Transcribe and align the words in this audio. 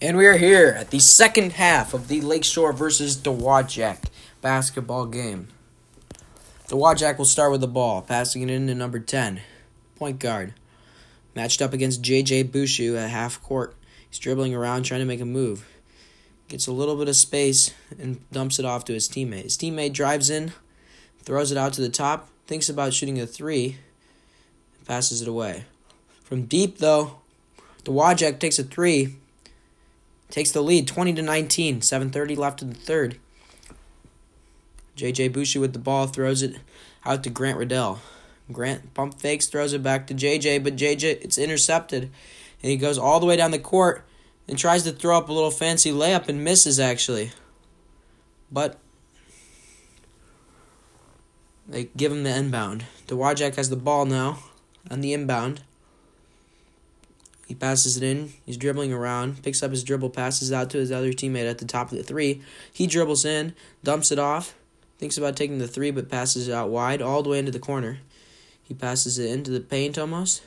And 0.00 0.16
we 0.16 0.26
are 0.26 0.36
here 0.36 0.68
at 0.78 0.90
the 0.90 1.00
second 1.00 1.54
half 1.54 1.92
of 1.92 2.06
the 2.06 2.20
Lakeshore 2.20 2.72
versus 2.72 3.16
Dowagiac 3.16 4.04
basketball 4.40 5.06
game. 5.06 5.48
Dowagiac 6.68 7.18
will 7.18 7.24
start 7.24 7.50
with 7.50 7.60
the 7.60 7.66
ball, 7.66 8.02
passing 8.02 8.42
it 8.42 8.48
in 8.50 8.68
to 8.68 8.76
number 8.76 9.00
10, 9.00 9.40
point 9.96 10.20
guard. 10.20 10.54
Matched 11.34 11.60
up 11.60 11.72
against 11.72 12.00
JJ 12.00 12.50
Bushu 12.50 12.96
at 12.96 13.10
half 13.10 13.42
court. 13.42 13.74
He's 14.08 14.20
dribbling 14.20 14.54
around 14.54 14.84
trying 14.84 15.00
to 15.00 15.04
make 15.04 15.20
a 15.20 15.24
move. 15.24 15.66
Gets 16.46 16.68
a 16.68 16.72
little 16.72 16.94
bit 16.94 17.08
of 17.08 17.16
space 17.16 17.74
and 17.98 18.20
dumps 18.30 18.60
it 18.60 18.64
off 18.64 18.84
to 18.84 18.94
his 18.94 19.08
teammate. 19.08 19.42
His 19.42 19.58
teammate 19.58 19.94
drives 19.94 20.30
in, 20.30 20.52
throws 21.24 21.50
it 21.50 21.58
out 21.58 21.72
to 21.72 21.80
the 21.80 21.88
top, 21.88 22.28
thinks 22.46 22.68
about 22.68 22.94
shooting 22.94 23.20
a 23.20 23.26
three, 23.26 23.78
passes 24.86 25.22
it 25.22 25.26
away. 25.26 25.64
From 26.22 26.44
deep, 26.44 26.78
though, 26.78 27.18
Dowagiac 27.82 28.38
takes 28.38 28.60
a 28.60 28.62
three 28.62 29.16
takes 30.30 30.50
the 30.50 30.62
lead 30.62 30.86
20 30.86 31.14
to 31.14 31.22
19 31.22 31.80
7.30 31.80 32.36
left 32.36 32.62
in 32.62 32.70
the 32.70 32.74
third. 32.74 33.18
Jj 34.96 35.30
Bushu 35.30 35.60
with 35.60 35.72
the 35.72 35.78
ball 35.78 36.06
throws 36.06 36.42
it 36.42 36.56
out 37.04 37.22
to 37.24 37.30
grant 37.30 37.58
riddell. 37.58 38.00
Grant 38.50 38.94
pump 38.94 39.20
fakes 39.20 39.46
throws 39.46 39.72
it 39.72 39.82
back 39.82 40.06
to 40.06 40.14
jj 40.14 40.62
but 40.62 40.76
jj 40.76 41.04
it's 41.04 41.38
intercepted. 41.38 42.04
And 42.62 42.70
he 42.70 42.76
goes 42.76 42.98
all 42.98 43.20
the 43.20 43.26
way 43.26 43.36
down 43.36 43.52
the 43.52 43.58
court 43.58 44.04
and 44.48 44.58
tries 44.58 44.82
to 44.84 44.92
throw 44.92 45.18
up 45.18 45.28
a 45.28 45.32
little 45.32 45.50
fancy 45.50 45.92
layup 45.92 46.28
and 46.28 46.42
misses 46.42 46.80
actually. 46.80 47.32
But 48.50 48.78
they 51.68 51.90
give 51.96 52.10
him 52.10 52.22
the 52.24 52.34
inbound. 52.34 52.86
Dowagiac 53.06 53.56
has 53.56 53.68
the 53.68 53.76
ball 53.76 54.06
now 54.06 54.38
on 54.90 55.02
the 55.02 55.12
inbound 55.12 55.62
he 57.48 57.54
passes 57.54 57.96
it 57.96 58.02
in. 58.02 58.34
He's 58.44 58.58
dribbling 58.58 58.92
around, 58.92 59.42
picks 59.42 59.62
up 59.62 59.70
his 59.70 59.82
dribble, 59.82 60.10
passes 60.10 60.52
out 60.52 60.68
to 60.68 60.78
his 60.78 60.92
other 60.92 61.14
teammate 61.14 61.48
at 61.48 61.56
the 61.56 61.64
top 61.64 61.90
of 61.90 61.96
the 61.96 62.04
three. 62.04 62.42
He 62.70 62.86
dribbles 62.86 63.24
in, 63.24 63.54
dumps 63.82 64.12
it 64.12 64.18
off, 64.18 64.54
thinks 64.98 65.16
about 65.16 65.34
taking 65.34 65.56
the 65.56 65.66
three, 65.66 65.90
but 65.90 66.10
passes 66.10 66.46
it 66.46 66.52
out 66.52 66.68
wide, 66.68 67.00
all 67.00 67.22
the 67.22 67.30
way 67.30 67.38
into 67.38 67.50
the 67.50 67.58
corner. 67.58 68.00
He 68.62 68.74
passes 68.74 69.18
it 69.18 69.30
into 69.30 69.50
the 69.50 69.60
paint 69.60 69.96
almost. 69.96 70.42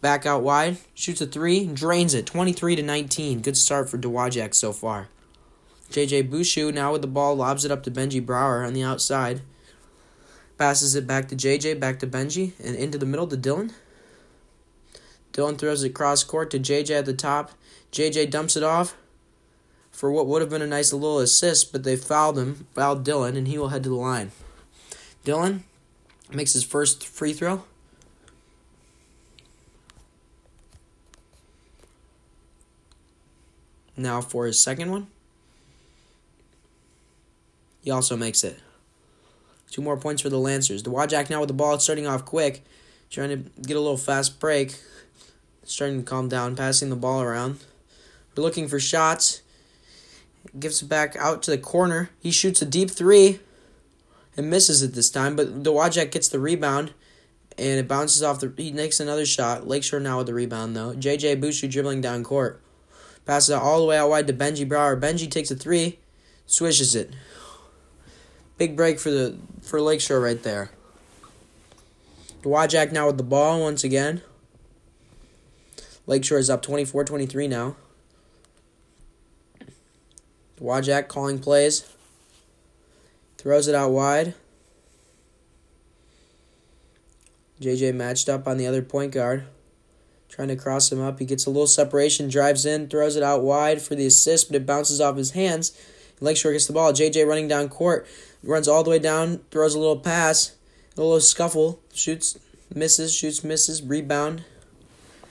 Back 0.00 0.26
out 0.26 0.44
wide, 0.44 0.78
shoots 0.94 1.20
a 1.20 1.26
three, 1.26 1.66
drains 1.66 2.14
it, 2.14 2.24
23 2.24 2.76
to 2.76 2.82
19. 2.84 3.40
Good 3.40 3.56
start 3.56 3.90
for 3.90 3.98
Dowagiac 3.98 4.54
so 4.54 4.72
far. 4.72 5.08
JJ 5.90 6.30
Bushu 6.30 6.72
now 6.72 6.92
with 6.92 7.02
the 7.02 7.08
ball 7.08 7.34
lobs 7.34 7.64
it 7.64 7.72
up 7.72 7.82
to 7.82 7.90
Benji 7.90 8.24
Brower 8.24 8.64
on 8.64 8.74
the 8.74 8.84
outside. 8.84 9.42
Passes 10.56 10.94
it 10.94 11.04
back 11.04 11.26
to 11.28 11.34
JJ, 11.34 11.80
back 11.80 11.98
to 11.98 12.06
Benji, 12.06 12.52
and 12.62 12.76
into 12.76 12.96
the 12.96 13.06
middle 13.06 13.26
to 13.26 13.36
Dylan. 13.36 13.72
Dylan 15.38 15.56
throws 15.56 15.84
it 15.84 15.90
cross 15.90 16.24
court 16.24 16.50
to 16.50 16.58
JJ 16.58 16.90
at 16.98 17.06
the 17.06 17.14
top. 17.14 17.52
JJ 17.92 18.28
dumps 18.28 18.56
it 18.56 18.64
off 18.64 18.96
for 19.92 20.10
what 20.10 20.26
would 20.26 20.42
have 20.42 20.50
been 20.50 20.62
a 20.62 20.66
nice 20.66 20.92
little 20.92 21.20
assist, 21.20 21.70
but 21.70 21.84
they 21.84 21.94
fouled 21.94 22.36
him, 22.36 22.66
fouled 22.74 23.06
Dylan, 23.06 23.36
and 23.36 23.46
he 23.46 23.56
will 23.56 23.68
head 23.68 23.84
to 23.84 23.88
the 23.88 23.94
line. 23.94 24.32
Dylan 25.24 25.60
makes 26.32 26.54
his 26.54 26.64
first 26.64 27.06
free 27.06 27.32
throw. 27.32 27.62
Now 33.96 34.20
for 34.20 34.46
his 34.46 34.60
second 34.60 34.90
one. 34.90 35.06
He 37.82 37.92
also 37.92 38.16
makes 38.16 38.42
it. 38.42 38.58
Two 39.70 39.82
more 39.82 39.96
points 39.96 40.20
for 40.20 40.30
the 40.30 40.38
Lancers. 40.38 40.82
The 40.82 40.90
Dowagiac 40.90 41.30
now 41.30 41.38
with 41.38 41.48
the 41.48 41.54
ball, 41.54 41.78
starting 41.78 42.08
off 42.08 42.24
quick, 42.24 42.64
trying 43.08 43.28
to 43.28 43.36
get 43.62 43.76
a 43.76 43.80
little 43.80 43.96
fast 43.96 44.40
break 44.40 44.74
starting 45.68 45.98
to 45.98 46.04
calm 46.04 46.28
down, 46.28 46.56
passing 46.56 46.90
the 46.90 46.96
ball 46.96 47.22
around. 47.22 47.58
We're 48.36 48.42
looking 48.42 48.68
for 48.68 48.80
shots. 48.80 49.42
Gives 50.58 50.82
it 50.82 50.88
back 50.88 51.16
out 51.16 51.42
to 51.42 51.50
the 51.50 51.58
corner. 51.58 52.10
He 52.20 52.30
shoots 52.30 52.62
a 52.62 52.66
deep 52.66 52.90
three 52.90 53.40
and 54.36 54.48
misses 54.48 54.82
it 54.82 54.94
this 54.94 55.10
time, 55.10 55.36
but 55.36 55.62
Dowagiac 55.62 56.10
gets 56.10 56.28
the 56.28 56.38
rebound 56.38 56.92
and 57.58 57.80
it 57.80 57.88
bounces 57.88 58.22
off 58.22 58.40
the. 58.40 58.52
He 58.56 58.72
makes 58.72 59.00
another 59.00 59.26
shot. 59.26 59.66
Lakeshore 59.66 60.00
now 60.00 60.18
with 60.18 60.28
the 60.28 60.34
rebound 60.34 60.76
though. 60.76 60.94
JJ 60.94 61.42
Bushu 61.42 61.68
dribbling 61.68 62.00
down 62.00 62.22
court. 62.22 62.62
Passes 63.26 63.50
it 63.50 63.54
all 63.54 63.80
the 63.80 63.86
way 63.86 63.98
out 63.98 64.08
wide 64.08 64.26
to 64.28 64.32
Benji 64.32 64.66
Brower. 64.66 64.98
Benji 64.98 65.30
takes 65.30 65.50
a 65.50 65.56
three, 65.56 65.98
swishes 66.46 66.94
it. 66.94 67.12
Big 68.56 68.76
break 68.76 68.98
for 68.98 69.10
the 69.10 69.36
for 69.60 69.80
Lakeshore 69.80 70.20
right 70.20 70.42
there. 70.42 70.70
Dowagiac 72.42 72.92
now 72.92 73.08
with 73.08 73.16
the 73.16 73.24
ball 73.24 73.60
once 73.60 73.82
again. 73.82 74.22
Lakeshore 76.08 76.38
is 76.38 76.48
up 76.48 76.62
24 76.62 77.04
23 77.04 77.48
now. 77.48 77.76
Dowagiac 80.58 81.06
calling 81.06 81.38
plays. 81.38 81.84
Throws 83.36 83.68
it 83.68 83.74
out 83.74 83.90
wide. 83.90 84.32
JJ 87.60 87.94
matched 87.94 88.30
up 88.30 88.48
on 88.48 88.56
the 88.56 88.66
other 88.66 88.80
point 88.80 89.12
guard. 89.12 89.44
Trying 90.30 90.48
to 90.48 90.56
cross 90.56 90.90
him 90.90 91.02
up. 91.02 91.18
He 91.18 91.26
gets 91.26 91.44
a 91.44 91.50
little 91.50 91.66
separation, 91.66 92.28
drives 92.28 92.64
in, 92.64 92.88
throws 92.88 93.14
it 93.14 93.22
out 93.22 93.42
wide 93.42 93.82
for 93.82 93.94
the 93.94 94.06
assist, 94.06 94.48
but 94.48 94.56
it 94.56 94.66
bounces 94.66 95.02
off 95.02 95.16
his 95.16 95.32
hands. 95.32 95.78
Lakeshore 96.20 96.52
gets 96.52 96.66
the 96.66 96.72
ball. 96.72 96.94
JJ 96.94 97.28
running 97.28 97.48
down 97.48 97.68
court. 97.68 98.06
Runs 98.42 98.66
all 98.66 98.82
the 98.82 98.90
way 98.90 98.98
down, 98.98 99.40
throws 99.50 99.74
a 99.74 99.78
little 99.78 100.00
pass. 100.00 100.56
A 100.96 101.02
little 101.02 101.20
scuffle. 101.20 101.80
Shoots, 101.92 102.38
misses, 102.74 103.14
shoots, 103.14 103.44
misses, 103.44 103.82
rebound 103.82 104.44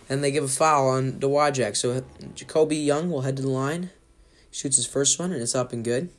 and 0.10 0.24
they 0.24 0.32
give 0.32 0.44
a 0.44 0.48
foul 0.48 0.88
on 0.90 1.14
Dowagiac. 1.14 1.76
So 1.76 2.04
Jacoby 2.36 2.78
Young 2.78 3.10
will 3.10 3.22
head 3.22 3.36
to 3.38 3.42
the 3.42 3.50
line, 3.50 3.90
shoots 4.52 4.78
his 4.78 4.86
first 4.86 5.20
one, 5.20 5.32
and 5.32 5.42
it's 5.42 5.56
up 5.56 5.74
and 5.74 5.84
good. 5.84 6.10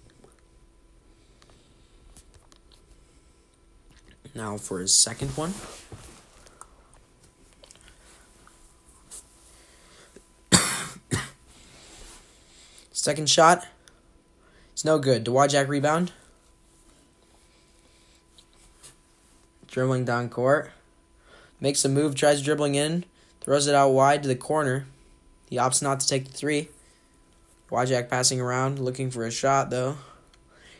Now 4.34 4.56
for 4.56 4.80
his 4.80 4.94
second 4.94 5.30
one. 5.30 5.54
second 12.92 13.28
shot. 13.28 13.66
It's 14.72 14.84
no 14.84 14.98
good. 14.98 15.24
Dowagiac 15.24 15.66
rebound. 15.66 16.12
Dribbling 19.66 20.04
down 20.04 20.28
court. 20.28 20.70
Makes 21.60 21.84
a 21.84 21.88
move, 21.88 22.14
tries 22.14 22.40
dribbling 22.40 22.76
in. 22.76 23.04
Throws 23.40 23.66
it 23.66 23.74
out 23.74 23.90
wide 23.90 24.22
to 24.22 24.28
the 24.28 24.36
corner. 24.36 24.86
He 25.48 25.56
opts 25.56 25.82
not 25.82 26.00
to 26.00 26.08
take 26.08 26.26
the 26.26 26.32
three. 26.32 26.68
Dowagiac 27.70 28.08
passing 28.08 28.40
around, 28.40 28.78
looking 28.78 29.10
for 29.10 29.24
a 29.24 29.30
shot, 29.30 29.70
though. 29.70 29.96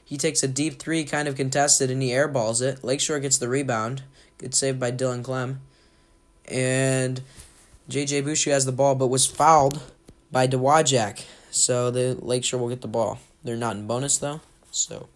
He 0.05 0.17
takes 0.17 0.43
a 0.43 0.49
deep 0.49 0.79
three, 0.79 1.05
kind 1.05 1.29
of 1.29 1.37
contested, 1.37 1.91
and 1.91 2.03
he 2.03 2.11
airballs 2.11 2.63
it. 2.63 2.83
Lakeshore 2.83 3.21
gets 3.21 3.39
the 3.39 3.49
rebound. 3.49 4.03
Good 4.39 4.55
save 4.55 4.79
by 4.79 4.91
Dylan 4.91 5.23
Clem. 5.23 5.61
And 6.47 7.21
JJ 7.91 8.23
Bushu 8.23 8.51
has 8.51 8.65
the 8.65 8.73
ball, 8.73 8.95
but 8.95 9.09
was 9.09 9.27
fouled 9.27 9.83
by 10.33 10.47
Dowagiac. 10.47 11.25
So 11.51 11.91
the 11.91 12.17
Lakeshore 12.21 12.61
will 12.61 12.71
get 12.71 12.81
the 12.81 12.89
ball. 12.89 13.19
They're 13.45 13.57
not 13.57 13.77
in 13.77 13.87
bonus, 13.87 14.17
though. 14.17 14.41
So 14.71 15.09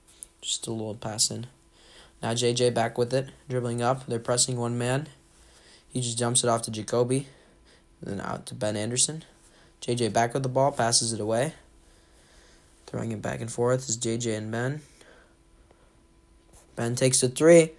just 0.42 0.66
a 0.66 0.72
little 0.72 0.94
pass 0.94 1.30
in. 1.30 1.46
Now 2.22 2.32
JJ 2.32 2.74
back 2.74 2.98
with 2.98 3.12
it, 3.14 3.30
dribbling 3.48 3.82
up. 3.82 4.06
They're 4.06 4.18
pressing 4.18 4.56
one 4.56 4.76
man. 4.76 5.08
He 5.92 6.00
just 6.00 6.18
jumps 6.18 6.42
it 6.42 6.48
off 6.48 6.62
to 6.62 6.70
Jacoby. 6.70 7.26
Then 8.02 8.20
out 8.20 8.46
to 8.46 8.54
Ben 8.54 8.76
Anderson. 8.76 9.24
JJ 9.80 10.12
back 10.12 10.32
with 10.32 10.42
the 10.42 10.48
ball, 10.48 10.72
passes 10.72 11.12
it 11.12 11.20
away. 11.20 11.54
Throwing 12.86 13.12
it 13.12 13.22
back 13.22 13.40
and 13.40 13.50
forth 13.50 13.88
is 13.88 13.96
JJ 13.96 14.36
and 14.36 14.50
Ben. 14.50 14.80
Ben 16.76 16.96
takes 16.96 17.20
the 17.20 17.28
three 17.28 17.72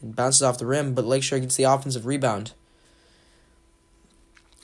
and 0.00 0.16
bounces 0.16 0.42
off 0.42 0.58
the 0.58 0.66
rim, 0.66 0.94
but 0.94 1.04
Lakeshore 1.04 1.40
gets 1.40 1.56
the 1.56 1.64
offensive 1.64 2.06
rebound. 2.06 2.52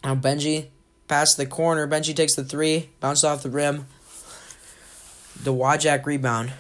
Now 0.03 0.15
Benji 0.15 0.67
past 1.09 1.37
the 1.37 1.47
corner. 1.47 1.87
Benji 1.87 2.15
takes 2.15 2.35
the 2.35 2.45
three, 2.45 2.91
bounces 3.01 3.25
off 3.25 3.43
the 3.43 3.51
rim. 3.51 3.87
The 5.43 5.51
Dowagiac 5.51 6.07
rebound. 6.07 6.53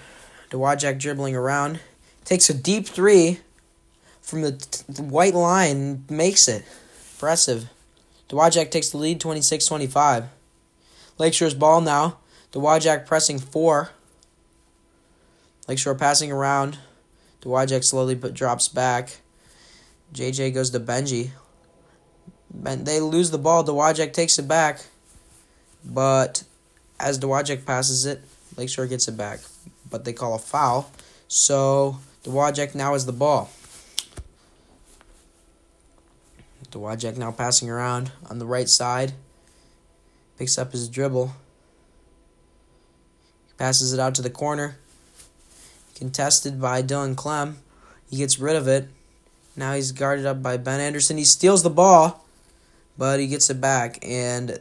The 0.50 0.58
Dowagiac 0.58 0.98
dribbling 0.98 1.34
around. 1.34 1.80
Takes 2.24 2.50
a 2.50 2.54
deep 2.54 2.86
three 2.86 3.40
from 4.26 4.42
the, 4.42 4.52
t- 4.52 4.82
the 4.88 5.04
white 5.04 5.34
line, 5.34 6.04
makes 6.10 6.48
it. 6.48 6.64
Impressive. 7.14 7.70
Dowagiac 8.28 8.72
takes 8.72 8.90
the 8.90 8.96
lead 8.96 9.20
26 9.20 9.64
25. 9.64 10.24
Lakeshore's 11.16 11.54
ball 11.54 11.80
now. 11.80 12.18
Dowagiac 12.52 13.06
pressing 13.06 13.38
four. 13.38 13.90
Lakeshore 15.68 15.94
passing 15.94 16.32
around. 16.32 16.78
Dowagiac 17.40 17.84
slowly 17.84 18.16
but 18.16 18.34
drops 18.34 18.66
back. 18.66 19.18
JJ 20.12 20.52
goes 20.52 20.70
to 20.70 20.80
Benji. 20.80 21.30
Ben, 22.52 22.82
they 22.82 22.98
lose 22.98 23.30
the 23.30 23.38
ball. 23.38 23.62
Dowagiac 23.64 24.12
takes 24.12 24.40
it 24.40 24.48
back. 24.48 24.80
But 25.84 26.42
as 26.98 27.16
Dowagiac 27.20 27.64
passes 27.64 28.06
it, 28.06 28.24
Lakeshore 28.56 28.88
gets 28.88 29.06
it 29.06 29.16
back. 29.16 29.38
But 29.88 30.04
they 30.04 30.12
call 30.12 30.34
a 30.34 30.38
foul. 30.40 30.90
So 31.28 31.98
Dowagiac 32.24 32.74
now 32.74 32.94
has 32.94 33.06
the 33.06 33.12
ball. 33.12 33.50
Dowagiac 36.76 37.16
now 37.16 37.32
passing 37.32 37.70
around 37.70 38.12
on 38.28 38.38
the 38.38 38.44
right 38.44 38.68
side. 38.68 39.14
Picks 40.38 40.58
up 40.58 40.72
his 40.72 40.90
dribble. 40.90 41.32
Passes 43.56 43.94
it 43.94 44.00
out 44.00 44.14
to 44.16 44.22
the 44.22 44.28
corner. 44.28 44.76
Contested 45.94 46.60
by 46.60 46.82
Dylan 46.82 47.16
Clem. 47.16 47.58
He 48.10 48.18
gets 48.18 48.38
rid 48.38 48.56
of 48.56 48.68
it. 48.68 48.88
Now 49.56 49.72
he's 49.72 49.92
guarded 49.92 50.26
up 50.26 50.42
by 50.42 50.58
Ben 50.58 50.80
Anderson. 50.80 51.16
He 51.16 51.24
steals 51.24 51.62
the 51.62 51.70
ball, 51.70 52.26
but 52.98 53.20
he 53.20 53.26
gets 53.26 53.48
it 53.48 53.58
back, 53.58 53.98
and 54.02 54.60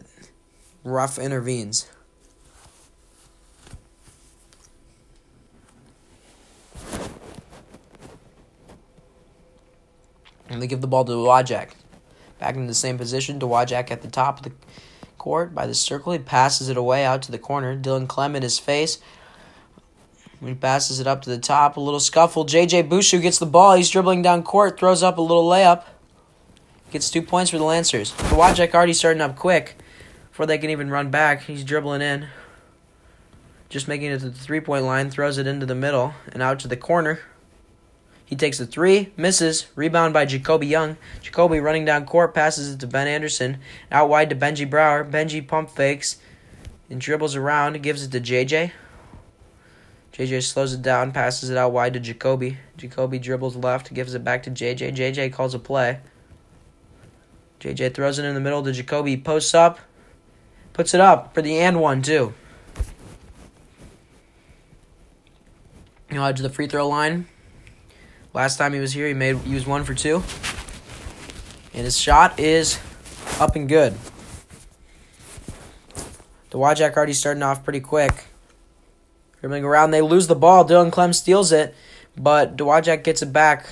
Ruff 0.85 1.19
intervenes. 1.19 1.89
And 10.47 10.61
they 10.61 10.67
give 10.67 10.79
the 10.79 10.87
ball 10.87 11.03
to 11.03 11.11
Dowagiac. 11.11 11.71
Back 12.45 12.57
in 12.57 12.67
the 12.67 12.75
same 12.75 12.99
position, 12.99 13.39
Dowagiac 13.39 13.89
at 13.89 14.03
the 14.03 14.07
top 14.07 14.37
of 14.37 14.43
the 14.43 14.51
court 15.17 15.55
by 15.55 15.65
the 15.65 15.73
circle. 15.73 16.13
He 16.13 16.19
passes 16.19 16.69
it 16.69 16.77
away 16.77 17.03
out 17.03 17.23
to 17.23 17.31
the 17.31 17.39
corner. 17.39 17.75
Dylan 17.75 18.07
Clem 18.07 18.35
in 18.35 18.43
his 18.43 18.59
face. 18.59 18.99
He 20.39 20.53
passes 20.53 20.99
it 20.99 21.07
up 21.07 21.23
to 21.23 21.31
the 21.31 21.39
top. 21.39 21.75
A 21.75 21.79
little 21.79 21.99
scuffle. 21.99 22.45
JJ 22.45 22.87
Bushu 22.87 23.19
gets 23.19 23.39
the 23.39 23.47
ball. 23.47 23.73
He's 23.73 23.89
dribbling 23.89 24.21
down 24.21 24.43
court. 24.43 24.77
Throws 24.79 25.01
up 25.01 25.17
a 25.17 25.21
little 25.21 25.43
layup. 25.43 25.85
Gets 26.91 27.09
two 27.09 27.23
points 27.23 27.49
for 27.49 27.57
the 27.57 27.63
Lancers. 27.63 28.11
Dowagiac 28.11 28.75
already 28.75 28.93
starting 28.93 29.23
up 29.23 29.35
quick. 29.35 29.75
Before 30.29 30.45
they 30.45 30.59
can 30.59 30.69
even 30.69 30.91
run 30.91 31.09
back, 31.09 31.45
he's 31.45 31.63
dribbling 31.63 32.03
in. 32.03 32.27
Just 33.69 33.87
making 33.87 34.11
it 34.11 34.19
to 34.19 34.29
the 34.29 34.37
three 34.37 34.61
point 34.61 34.85
line. 34.85 35.09
Throws 35.09 35.39
it 35.39 35.47
into 35.47 35.65
the 35.65 35.73
middle 35.73 36.13
and 36.31 36.43
out 36.43 36.59
to 36.59 36.67
the 36.67 36.77
corner. 36.77 37.21
He 38.25 38.35
takes 38.35 38.57
the 38.57 38.65
three, 38.65 39.13
misses, 39.15 39.67
rebound 39.75 40.13
by 40.13 40.25
Jacoby 40.25 40.65
Young. 40.65 40.97
Jacoby 41.21 41.59
running 41.59 41.85
down 41.85 42.05
court, 42.05 42.33
passes 42.33 42.73
it 42.73 42.79
to 42.79 42.87
Ben 42.87 43.07
Anderson. 43.07 43.59
Out 43.91 44.09
wide 44.09 44.31
to 44.31 44.35
Benji 44.35 44.67
Brower. 44.67 45.05
Benji 45.05 45.47
pump 45.47 45.69
fakes 45.69 46.17
and 46.89 46.99
dribbles 46.99 47.35
around, 47.35 47.81
gives 47.83 48.03
it 48.03 48.11
to 48.11 48.19
JJ. 48.19 48.71
JJ 50.11 50.43
slows 50.43 50.73
it 50.73 50.81
down, 50.81 51.11
passes 51.11 51.49
it 51.49 51.57
out 51.57 51.71
wide 51.71 51.93
to 51.93 51.99
Jacoby. 51.99 52.57
Jacoby 52.77 53.19
dribbles 53.19 53.55
left, 53.55 53.93
gives 53.93 54.15
it 54.15 54.23
back 54.23 54.41
to 54.43 54.49
JJ. 54.49 54.95
JJ 54.95 55.31
calls 55.31 55.53
a 55.53 55.59
play. 55.59 55.99
JJ 57.59 57.93
throws 57.93 58.17
it 58.17 58.25
in 58.25 58.33
the 58.33 58.41
middle 58.41 58.63
to 58.63 58.71
Jacoby, 58.71 59.17
posts 59.17 59.53
up, 59.53 59.79
puts 60.73 60.93
it 60.93 61.01
up 61.01 61.33
for 61.35 61.41
the 61.41 61.59
and 61.59 61.79
one, 61.79 62.01
too. 62.01 62.33
To 66.09 66.33
the 66.33 66.49
free 66.49 66.67
throw 66.67 66.87
line. 66.87 67.27
Last 68.35 68.57
time 68.57 68.73
he 68.73 68.81
was 68.81 68.91
here, 68.91 69.07
he 69.07 69.13
made 69.13 69.37
he 69.37 69.53
was 69.53 69.65
one 69.65 69.85
for 69.85 69.93
two, 69.93 70.21
and 71.73 71.85
his 71.85 71.97
shot 71.97 72.37
is 72.37 72.77
up 73.39 73.55
and 73.55 73.69
good. 73.69 73.93
The 76.49 76.57
Dowagiac 76.57 76.97
already 76.97 77.13
starting 77.13 77.43
off 77.43 77.63
pretty 77.63 77.79
quick. 77.79 78.25
Dribbling 79.39 79.63
around, 79.63 79.91
they 79.91 80.01
lose 80.01 80.27
the 80.27 80.35
ball. 80.35 80.67
Dylan 80.67 80.91
Clem 80.91 81.13
steals 81.13 81.53
it, 81.53 81.73
but 82.17 82.57
Dowagiac 82.57 83.05
gets 83.05 83.21
it 83.21 83.31
back. 83.31 83.67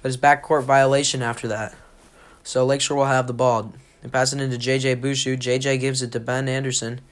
But 0.00 0.08
his 0.08 0.16
backcourt 0.16 0.64
violation 0.64 1.20
after 1.20 1.46
that. 1.48 1.74
So 2.42 2.64
Lakeshore 2.64 2.96
will 2.96 3.04
have 3.04 3.26
the 3.26 3.34
ball. 3.34 3.74
They 4.00 4.08
pass 4.08 4.32
it 4.32 4.40
into 4.40 4.56
JJ 4.56 5.02
Bushu. 5.02 5.36
JJ 5.36 5.78
gives 5.78 6.00
it 6.00 6.10
to 6.12 6.20
Ben 6.20 6.48
Anderson. 6.48 7.02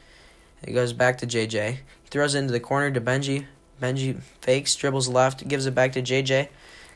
It 0.63 0.73
goes 0.73 0.95
back 0.95 1.19
to 1.19 1.27
JJ. 1.27 1.73
He 1.73 2.09
throws 2.09 2.35
it 2.35 2.39
into 2.39 2.53
the 2.53 2.61
corner 2.61 2.91
to 2.91 3.01
Benji. 3.01 3.45
Benji 3.83 4.23
fakes, 4.41 4.77
dribbles 4.77 5.09
left, 5.09 5.47
gives 5.49 5.67
it 5.67 5.75
back 5.75 5.93
to 5.93 6.03
JJ. 6.03 6.49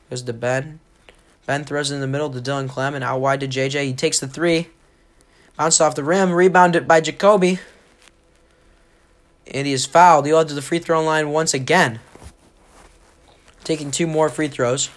Goes 0.09 0.23
to 0.23 0.33
Ben. 0.33 0.79
Ben 1.45 1.65
throws 1.65 1.91
it 1.91 1.97
in 1.97 2.01
the 2.01 2.07
middle 2.07 2.31
to 2.31 2.41
Dylan 2.41 2.69
Clem 2.69 2.95
and 2.95 3.03
out 3.03 3.21
wide 3.21 3.41
to 3.41 3.49
JJ. 3.49 3.85
He 3.85 3.93
takes 3.93 4.21
the 4.21 4.29
three. 4.29 4.69
Bounced 5.57 5.81
off 5.81 5.97
the 5.97 6.05
rim, 6.05 6.33
rebounded 6.33 6.87
by 6.87 7.01
Jacoby. 7.01 7.59
And 9.49 9.67
he 9.67 9.73
is 9.73 9.85
fouled. 9.85 10.27
He'll 10.27 10.39
head 10.39 10.49
to 10.49 10.55
the 10.55 10.63
free 10.63 10.79
throw 10.79 11.03
line 11.03 11.31
once 11.31 11.55
again. 11.55 11.99
Taking 13.65 13.91
two 13.91 14.07
more 14.07 14.29
free 14.29 14.49
throws. 14.49 14.89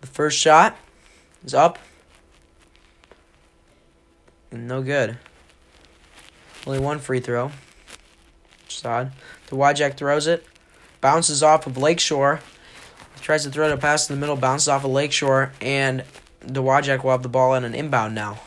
The 0.00 0.08
first 0.08 0.36
shot 0.36 0.76
is 1.44 1.54
up. 1.54 1.78
No 4.50 4.82
good. 4.82 5.16
Only 6.66 6.80
one 6.80 6.98
free 6.98 7.20
throw 7.20 7.52
The 8.82 9.10
Dowagiac 9.48 9.96
throws 9.96 10.26
it, 10.26 10.46
bounces 11.00 11.42
off 11.42 11.66
of 11.66 11.76
Lakeshore. 11.76 12.40
Tries 13.20 13.44
to 13.44 13.50
throw 13.50 13.68
it 13.68 13.72
a 13.72 13.76
pass 13.76 14.10
in 14.10 14.16
the 14.16 14.20
middle, 14.20 14.36
bounces 14.36 14.68
off 14.68 14.84
of 14.84 14.90
Lakeshore, 14.90 15.52
and 15.60 16.04
the 16.40 16.60
Dowagiac 16.60 17.04
will 17.04 17.12
have 17.12 17.22
the 17.22 17.28
ball 17.28 17.52
on 17.52 17.64
an 17.64 17.74
inbound 17.74 18.14
now. 18.14 18.40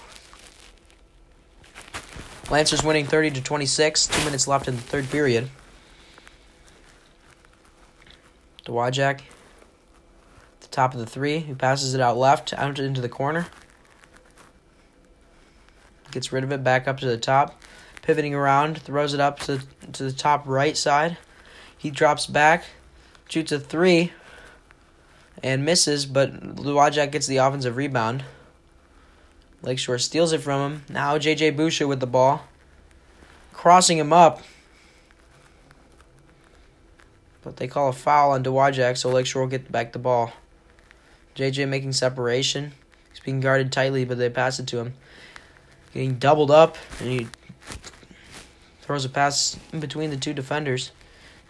Lancers 2.49 2.83
winning 2.83 3.05
30 3.05 3.31
to 3.31 3.41
26. 3.41 4.07
Two 4.07 4.25
minutes 4.25 4.47
left 4.47 4.67
in 4.67 4.75
the 4.75 4.81
third 4.81 5.09
period. 5.09 5.49
The 8.57 8.71
Dowagiac, 8.71 9.21
the 10.59 10.67
top 10.67 10.93
of 10.93 10.99
the 10.99 11.05
three, 11.05 11.39
he 11.39 11.53
passes 11.53 11.93
it 11.93 12.01
out 12.01 12.17
left, 12.17 12.53
out 12.53 12.77
into 12.77 12.99
the 12.99 13.09
corner. 13.09 13.47
Gets 16.11 16.31
rid 16.31 16.43
of 16.43 16.51
it, 16.51 16.63
back 16.63 16.87
up 16.87 16.99
to 16.99 17.05
the 17.05 17.17
top 17.17 17.59
pivoting 18.05 18.35
around, 18.35 18.77
throws 18.77 19.13
it 19.13 19.19
up 19.19 19.39
to, 19.39 19.59
to 19.91 20.03
the 20.03 20.11
top 20.11 20.47
right 20.47 20.77
side. 20.77 21.17
He 21.75 21.89
drops 21.89 22.27
back, 22.27 22.63
shoots 23.27 23.51
a 23.51 23.59
three, 23.59 24.13
and 25.43 25.65
misses, 25.65 26.05
but 26.05 26.55
Dowagiac 26.55 27.11
gets 27.11 27.27
the 27.27 27.37
offensive 27.37 27.75
rebound. 27.75 28.23
Lakeshore 29.63 29.97
steals 29.97 30.31
it 30.33 30.41
from 30.41 30.71
him. 30.71 30.83
Now 30.87 31.17
JJ 31.17 31.57
Boucher 31.57 31.87
with 31.87 31.99
the 31.99 32.07
ball. 32.07 32.45
Crossing 33.51 33.97
him 33.97 34.13
up. 34.13 34.41
But 37.41 37.57
they 37.57 37.67
call 37.67 37.89
a 37.89 37.93
foul 37.93 38.31
on 38.31 38.43
Dowagiac, 38.43 38.97
so 38.97 39.09
Lakeshore 39.09 39.43
will 39.43 39.49
get 39.49 39.71
back 39.71 39.93
the 39.93 39.99
ball. 39.99 40.31
JJ 41.35 41.67
making 41.67 41.93
separation. 41.93 42.73
He's 43.09 43.19
being 43.19 43.39
guarded 43.39 43.71
tightly, 43.71 44.05
but 44.05 44.19
they 44.19 44.29
pass 44.29 44.59
it 44.59 44.67
to 44.67 44.77
him. 44.77 44.93
Getting 45.93 46.15
doubled 46.15 46.51
up, 46.51 46.77
and 46.99 47.09
he 47.09 47.27
Throws 48.85 49.03
a 49.03 49.09
pass 49.09 49.57
in 49.73 49.79
between 49.79 50.11
the 50.11 50.15
two 50.15 50.31
defenders. 50.31 50.91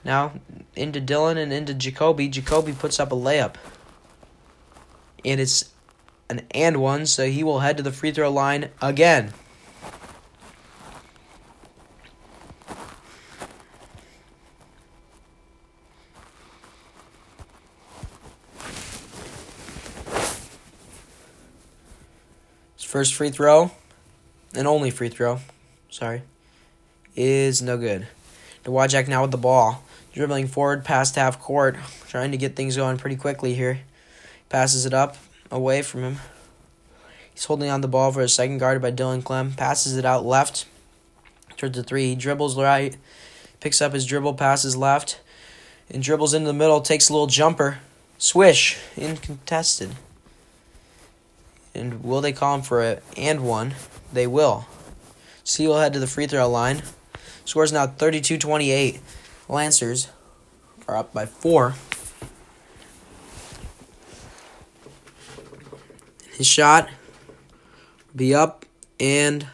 Now 0.05 0.39
into 0.73 1.01
Dylan 1.01 1.35
and 1.35 1.51
into 1.51 1.73
Jacoby. 1.73 2.29
Jacoby 2.29 2.71
puts 2.71 2.97
up 2.97 3.11
a 3.11 3.15
layup. 3.15 3.55
And 5.25 5.41
it's 5.41 5.69
an 6.29 6.43
and 6.51 6.77
one, 6.77 7.05
so 7.05 7.27
he 7.27 7.43
will 7.43 7.59
head 7.59 7.75
to 7.75 7.83
the 7.83 7.91
free 7.91 8.13
throw 8.13 8.31
line 8.31 8.69
again. 8.81 9.33
His 22.77 22.85
first 22.85 23.13
free 23.13 23.29
throw, 23.29 23.71
and 24.53 24.65
only 24.65 24.89
free 24.89 25.09
throw. 25.09 25.41
Sorry 25.89 26.21
is 27.15 27.61
no 27.61 27.77
good. 27.77 28.07
Dowagiac 28.63 29.07
now 29.07 29.21
with 29.21 29.31
the 29.31 29.37
ball. 29.37 29.83
Dribbling 30.13 30.47
forward 30.47 30.85
past 30.85 31.15
half 31.15 31.39
court. 31.39 31.75
Trying 32.07 32.31
to 32.31 32.37
get 32.37 32.55
things 32.55 32.75
going 32.75 32.97
pretty 32.97 33.15
quickly 33.15 33.53
here. 33.53 33.81
Passes 34.49 34.85
it 34.85 34.93
up 34.93 35.17
away 35.51 35.81
from 35.81 36.01
him. 36.01 36.17
He's 37.33 37.45
holding 37.45 37.69
on 37.69 37.81
the 37.81 37.87
ball 37.87 38.11
for 38.11 38.21
a 38.21 38.29
second, 38.29 38.59
guarded 38.59 38.81
by 38.81 38.91
Dylan 38.91 39.23
Clem. 39.23 39.53
Passes 39.53 39.97
it 39.97 40.05
out 40.05 40.25
left 40.25 40.65
towards 41.57 41.75
the 41.75 41.83
three. 41.83 42.09
He 42.09 42.15
dribbles 42.15 42.57
right. 42.57 42.95
Picks 43.59 43.81
up 43.81 43.93
his 43.93 44.05
dribble, 44.05 44.35
passes 44.35 44.77
left. 44.77 45.19
And 45.89 46.01
dribbles 46.01 46.33
into 46.33 46.47
the 46.47 46.53
middle, 46.53 46.81
takes 46.81 47.09
a 47.09 47.13
little 47.13 47.27
jumper. 47.27 47.79
Swish. 48.17 48.77
Incontested. 48.95 49.91
And 51.73 52.03
will 52.03 52.21
they 52.21 52.31
call 52.31 52.55
him 52.55 52.61
for 52.61 52.81
it 52.81 53.03
and 53.17 53.45
one? 53.45 53.75
They 54.13 54.27
will. 54.27 54.65
Will 55.59 55.77
head 55.77 55.93
to 55.93 55.99
the 55.99 56.07
free 56.07 56.25
throw 56.25 56.49
line. 56.49 56.81
Scores 57.45 57.71
now 57.71 57.87
32 57.87 58.37
28. 58.37 58.99
Lancers 59.47 60.09
are 60.87 60.97
up 60.97 61.13
by 61.13 61.25
four. 61.25 61.75
His 66.31 66.47
shot 66.47 66.89
be 68.13 68.35
up 68.35 68.65
and 68.99 69.47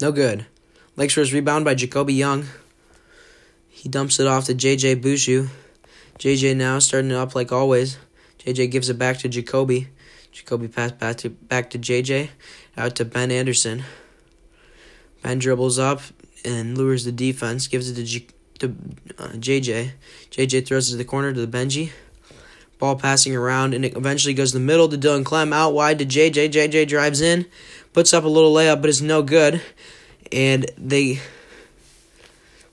no 0.00 0.12
good. 0.12 0.46
Lakeshore's 0.96 1.32
rebound 1.32 1.64
by 1.64 1.74
Jacoby 1.74 2.14
Young. 2.14 2.46
He 3.68 3.88
dumps 3.88 4.20
it 4.20 4.26
off 4.26 4.44
to 4.46 4.54
JJ 4.54 5.02
Bushu. 5.02 5.48
JJ 6.18 6.56
now 6.56 6.78
starting 6.78 7.10
it 7.10 7.16
up 7.16 7.34
like 7.34 7.50
always. 7.50 7.98
JJ 8.38 8.70
gives 8.70 8.88
it 8.88 8.98
back 8.98 9.18
to 9.18 9.28
Jacoby. 9.28 9.88
Jacoby 10.30 10.68
pass 10.68 10.92
back 10.92 11.16
to 11.18 11.30
back 11.30 11.70
to 11.70 11.78
JJ. 11.78 12.28
Out 12.76 12.96
to 12.96 13.04
Ben 13.04 13.30
Anderson. 13.30 13.84
Ben 15.22 15.38
dribbles 15.38 15.78
up, 15.78 16.00
and 16.44 16.76
lures 16.76 17.04
the 17.04 17.12
defense, 17.12 17.66
gives 17.66 17.90
it 17.90 17.94
to, 17.94 18.04
G- 18.04 18.28
to 18.58 18.74
uh, 19.18 19.28
JJ. 19.28 19.92
JJ 20.30 20.66
throws 20.66 20.88
it 20.88 20.92
to 20.92 20.96
the 20.96 21.04
corner 21.04 21.32
to 21.32 21.46
the 21.46 21.58
Benji. 21.58 21.90
Ball 22.78 22.96
passing 22.96 23.34
around, 23.34 23.72
and 23.74 23.84
it 23.84 23.96
eventually 23.96 24.34
goes 24.34 24.52
to 24.52 24.58
the 24.58 24.64
middle 24.64 24.88
to 24.88 24.98
Dylan 24.98 25.24
Clem. 25.24 25.52
Out 25.52 25.72
wide 25.72 25.98
to 26.00 26.06
JJ. 26.06 26.50
JJ 26.50 26.88
drives 26.88 27.20
in, 27.20 27.46
puts 27.92 28.12
up 28.12 28.24
a 28.24 28.28
little 28.28 28.52
layup, 28.52 28.80
but 28.80 28.90
it's 28.90 29.00
no 29.00 29.22
good. 29.22 29.62
And 30.32 30.66
they 30.76 31.20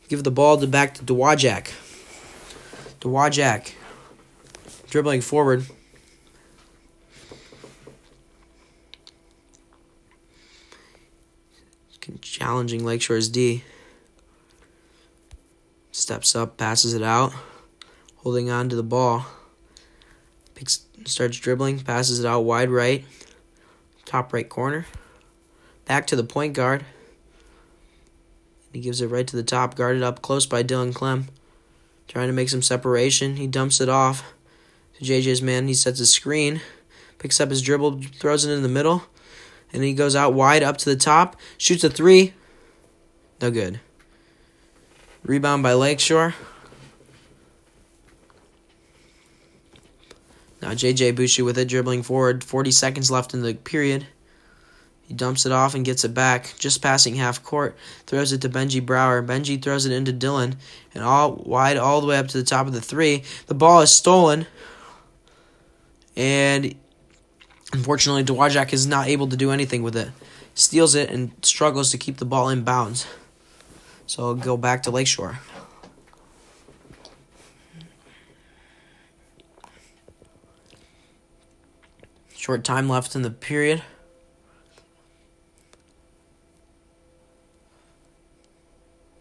give 0.10 0.24
the 0.24 0.32
ball 0.32 0.58
to 0.58 0.68
back 0.68 0.96
to 0.96 1.04
Dowagiac. 1.04 1.72
Dowagiac 3.00 3.74
dribbling 4.92 5.22
forward. 5.22 5.66
Challenging 12.22 12.84
Lakeshore's 12.84 13.30
D. 13.30 13.64
Steps 15.92 16.36
up, 16.36 16.58
passes 16.58 16.94
it 16.94 17.04
out, 17.04 17.34
holding 18.18 18.50
on 18.50 18.70
to 18.70 18.76
the 18.76 18.84
ball. 18.84 19.26
Picks, 20.56 20.86
starts 21.06 21.38
dribbling, 21.38 21.80
passes 21.80 22.20
it 22.20 22.26
out 22.26 22.42
wide 22.42 22.70
right, 22.70 23.06
top 24.06 24.34
right 24.34 24.48
corner. 24.48 24.86
Back 25.86 26.08
to 26.08 26.16
the 26.16 26.24
point 26.24 26.54
guard. 26.54 26.86
He 28.72 28.80
gives 28.80 29.02
it 29.02 29.08
right 29.08 29.28
to 29.28 29.36
the 29.36 29.44
top, 29.44 29.76
guarded 29.76 30.04
up 30.04 30.22
close 30.22 30.46
by 30.46 30.64
Dylan 30.64 30.94
Clem. 30.94 31.28
Trying 32.08 32.28
to 32.28 32.34
make 32.34 32.50
some 32.50 32.62
separation. 32.62 33.36
He 33.36 33.48
dumps 33.48 33.82
it 33.82 33.90
off 33.90 34.24
to 34.98 35.04
JJ's 35.04 35.42
man. 35.42 35.68
He 35.68 35.74
sets 35.74 36.00
a 36.00 36.06
screen, 36.06 36.62
picks 37.18 37.40
up 37.42 37.50
his 37.50 37.62
dribble, 37.62 38.02
throws 38.20 38.46
it 38.46 38.52
in 38.52 38.64
the 38.64 38.70
middle, 38.70 39.04
and 39.74 39.84
he 39.84 39.94
goes 39.94 40.16
out 40.16 40.34
wide 40.34 40.64
up 40.64 40.78
to 40.78 40.90
the 40.90 40.96
top, 40.96 41.36
shoots 41.58 41.84
a 41.84 41.90
three. 41.90 42.34
No 43.42 43.52
good. 43.52 43.80
Rebound 45.24 45.64
by 45.64 45.74
Lakeshore. 45.74 46.36
Now 50.62 50.72
JJ 50.72 51.14
Bushu 51.14 51.44
with 51.44 51.58
it 51.58 51.68
dribbling 51.68 52.04
forward. 52.04 52.44
40 52.44 52.72
seconds 52.72 53.10
left 53.10 53.34
in 53.34 53.42
the 53.42 53.54
period. 53.54 54.06
He 55.12 55.18
dumps 55.18 55.46
it 55.46 55.52
off 55.52 55.76
and 55.76 55.84
gets 55.84 56.06
it 56.06 56.14
back, 56.14 56.54
just 56.58 56.82
passing 56.82 57.16
half 57.16 57.44
court. 57.44 57.76
Throws 58.06 58.32
it 58.32 58.42
to 58.44 58.50
Benji 58.50 58.86
Brower. 58.86 59.22
Benji 59.22 59.62
throws 59.62 59.86
it 59.86 59.92
into 59.92 60.14
Dylan, 60.14 60.56
and 60.94 61.04
all 61.04 61.36
wide 61.36 61.76
all 61.76 62.00
the 62.00 62.08
way 62.08 62.18
up 62.18 62.30
to 62.30 62.38
the 62.38 62.46
top 62.46 62.66
of 62.66 62.72
the 62.72 62.80
three. 62.80 63.24
The 63.48 63.54
ball 63.54 63.82
is 63.82 63.92
stolen, 63.92 64.48
and 66.16 66.76
unfortunately, 67.74 68.24
Dowagiac 68.24 68.74
is 68.74 68.86
not 68.88 69.08
able 69.08 69.28
to 69.28 69.38
do 69.38 69.52
anything 69.52 69.84
with 69.84 69.96
it. 69.96 70.10
Steals 70.54 70.96
it 70.96 71.10
and 71.10 71.32
struggles 71.42 71.92
to 71.92 71.98
keep 71.98 72.18
the 72.18 72.26
ball 72.26 72.50
in 72.50 72.64
bounds. 72.64 73.08
So 74.06 74.24
I'll 74.24 74.36
go 74.36 74.58
back 74.58 74.84
to 74.84 74.92
Lakeshore. 74.92 75.40
Short 82.36 82.64
time 82.64 82.90
left 82.90 83.16
in 83.16 83.22
the 83.22 83.30
period. 83.30 83.84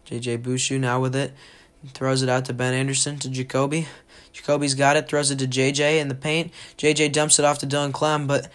JJ 0.07 0.39
Bushu 0.39 0.79
now 0.79 0.99
with 0.99 1.15
it. 1.15 1.33
Throws 1.93 2.21
it 2.21 2.29
out 2.29 2.45
to 2.45 2.53
Ben 2.53 2.73
Anderson 2.73 3.17
to 3.19 3.29
Jacoby. 3.29 3.87
Jacoby's 4.33 4.75
got 4.75 4.97
it, 4.97 5.07
throws 5.07 5.31
it 5.31 5.39
to 5.39 5.47
JJ 5.47 5.99
in 5.99 6.07
the 6.07 6.15
paint. 6.15 6.51
JJ 6.77 7.11
dumps 7.11 7.39
it 7.39 7.45
off 7.45 7.59
to 7.59 7.67
Dylan 7.67 7.93
Clem, 7.93 8.27
but 8.27 8.49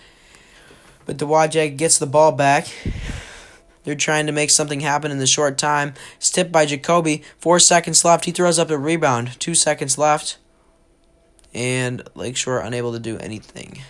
but 1.05 1.17
Dowagiac 1.17 1.77
gets 1.77 1.99
the 1.99 2.07
ball 2.07 2.33
back. 2.33 2.67
They're 3.85 3.95
trying 3.95 4.27
to 4.27 4.33
make 4.33 4.51
something 4.51 4.81
happen 4.81 5.13
in 5.13 5.19
the 5.19 5.27
short 5.29 5.57
time. 5.57 5.95
It's 6.17 6.31
tipped 6.31 6.51
by 6.51 6.67
Jacoby. 6.67 7.23
Four 7.39 7.61
seconds 7.61 8.05
left. 8.05 8.25
He 8.25 8.33
throws 8.33 8.59
up 8.59 8.69
a 8.69 8.77
rebound. 8.77 9.39
Two 9.39 9.55
seconds 9.55 9.97
left. 9.97 10.39
And 11.55 12.03
Lakeshore 12.17 12.59
unable 12.59 12.93
to 12.93 12.99
do 12.99 13.17
anything. 13.19 13.83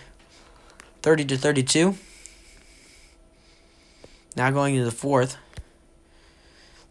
30 1.01 1.25
to 1.25 1.37
32. 1.37 1.97
Now 4.35 4.51
going 4.51 4.75
into 4.75 4.85
the 4.85 4.91
fourth. 4.91 5.35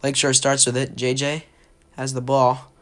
Lakeshore 0.02 0.34
starts 0.34 0.66
with 0.66 0.76
it. 0.76 0.96
JJ 0.96 1.44
has 1.96 2.12
the 2.12 2.20
ball. 2.20 2.72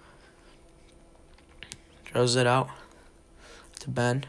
Throws 2.14 2.36
it 2.36 2.46
out 2.46 2.70
to 3.80 3.90
Ben. 3.90 4.24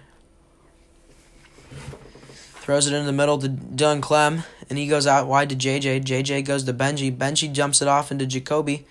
Throws 2.55 2.87
it 2.87 2.95
in 2.95 3.05
the 3.05 3.13
middle 3.13 3.37
to 3.37 3.47
Dylan 3.47 4.01
Clem, 4.01 4.41
and 4.67 4.79
he 4.79 4.87
goes 4.87 5.05
out 5.05 5.27
wide 5.27 5.49
to 5.49 5.55
JJ. 5.55 6.03
JJ 6.03 6.45
goes 6.45 6.63
to 6.63 6.73
Benji. 6.73 7.15
Benji 7.15 7.53
jumps 7.53 7.83
it 7.83 7.87
off 7.87 8.11
into 8.11 8.25
Jacoby. 8.25 8.87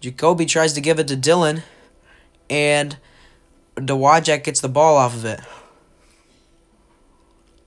Jacoby 0.00 0.46
tries 0.46 0.72
to 0.74 0.80
give 0.80 1.00
it 1.00 1.08
to 1.08 1.16
Dylan, 1.16 1.64
and 2.48 2.96
Dowagiac 3.74 4.44
gets 4.44 4.60
the 4.60 4.68
ball 4.68 4.96
off 4.96 5.16
of 5.16 5.24
it. 5.24 5.40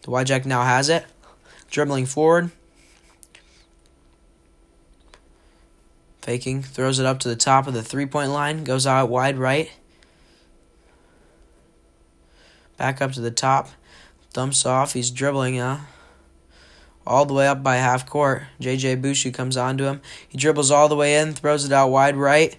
Dowagiac 0.04 0.46
now 0.46 0.64
has 0.64 0.88
it, 0.88 1.06
dribbling 1.70 2.06
forward. 2.06 2.50
Faking, 6.22 6.64
throws 6.64 6.98
it 6.98 7.06
up 7.06 7.20
to 7.20 7.28
the 7.28 7.36
top 7.36 7.68
of 7.68 7.74
the 7.74 7.84
three 7.84 8.06
point 8.06 8.32
line, 8.32 8.64
goes 8.64 8.88
out 8.88 9.10
wide 9.10 9.38
right. 9.38 9.70
Back 12.78 13.02
up 13.02 13.14
to 13.14 13.22
the 13.22 13.32
top, 13.32 13.70
dumps 14.34 14.66
off. 14.66 14.94
He's 14.94 15.12
dribbling 15.12 15.60
uh, 15.60 15.82
all 17.08 17.26
the 17.26 17.34
way 17.34 17.48
up 17.48 17.64
by 17.64 17.78
half 17.78 18.06
court. 18.06 18.44
JJ 18.60 19.02
Bushu 19.02 19.34
comes 19.34 19.56
onto 19.56 19.86
him. 19.86 20.02
He 20.28 20.38
dribbles 20.38 20.72
all 20.72 20.90
the 20.90 20.96
way 20.96 21.18
in, 21.18 21.34
throws 21.34 21.66
it 21.66 21.72
out 21.72 21.90
wide 21.90 22.18
right. 22.18 22.58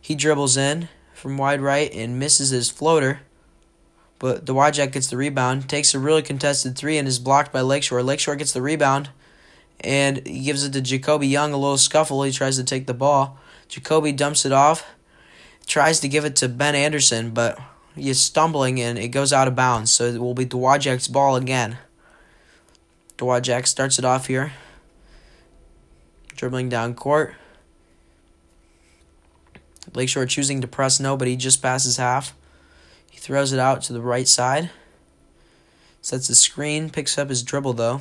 He 0.00 0.14
dribbles 0.14 0.56
in 0.56 0.88
from 1.14 1.38
wide 1.38 1.62
right 1.62 1.92
and 1.94 2.18
misses 2.18 2.50
his 2.50 2.70
floater. 2.70 3.20
But 4.18 4.44
Dowagiac 4.44 4.92
gets 4.92 5.08
the 5.08 5.16
rebound, 5.16 5.68
takes 5.68 5.94
a 5.94 5.98
really 5.98 6.22
contested 6.22 6.76
three, 6.76 6.98
and 6.98 7.08
is 7.08 7.18
blocked 7.18 7.52
by 7.52 7.62
Lakeshore. 7.62 8.02
Lakeshore 8.02 8.36
gets 8.36 8.52
the 8.52 8.62
rebound, 8.62 9.10
and 9.80 10.26
he 10.26 10.40
gives 10.40 10.64
it 10.64 10.72
to 10.72 10.80
Jacoby 10.80 11.26
Young. 11.26 11.52
A 11.52 11.56
little 11.56 11.78
scuffle. 11.78 12.22
He 12.22 12.32
tries 12.32 12.56
to 12.56 12.64
take 12.64 12.86
the 12.86 12.94
ball. 12.94 13.38
Jacoby 13.68 14.12
dumps 14.12 14.44
it 14.44 14.52
off, 14.52 14.86
tries 15.66 16.00
to 16.00 16.08
give 16.08 16.24
it 16.24 16.36
to 16.36 16.48
Ben 16.48 16.74
Anderson, 16.74 17.30
but 17.30 17.58
he's 17.94 18.20
stumbling 18.20 18.80
and 18.80 18.98
it 18.98 19.08
goes 19.08 19.32
out 19.32 19.48
of 19.48 19.56
bounds. 19.56 19.92
So 19.92 20.04
it 20.04 20.20
will 20.20 20.34
be 20.34 20.46
Dowagiac's 20.46 21.08
ball 21.08 21.36
again. 21.36 21.78
Dowagiac 23.16 23.66
starts 23.66 23.98
it 23.98 24.04
off 24.04 24.26
here, 24.26 24.52
dribbling 26.34 26.68
down 26.68 26.94
court. 26.94 27.34
Lakeshore 29.94 30.26
choosing 30.26 30.60
to 30.60 30.66
press 30.66 30.98
no, 30.98 31.16
but 31.16 31.28
he 31.28 31.36
just 31.36 31.62
passes 31.62 31.96
half. 31.96 32.34
He 33.10 33.18
throws 33.18 33.52
it 33.52 33.60
out 33.60 33.82
to 33.82 33.92
the 33.92 34.00
right 34.00 34.26
side. 34.26 34.70
Sets 36.02 36.26
the 36.26 36.34
screen, 36.34 36.90
picks 36.90 37.16
up 37.16 37.28
his 37.28 37.42
dribble 37.42 37.74
though. 37.74 38.00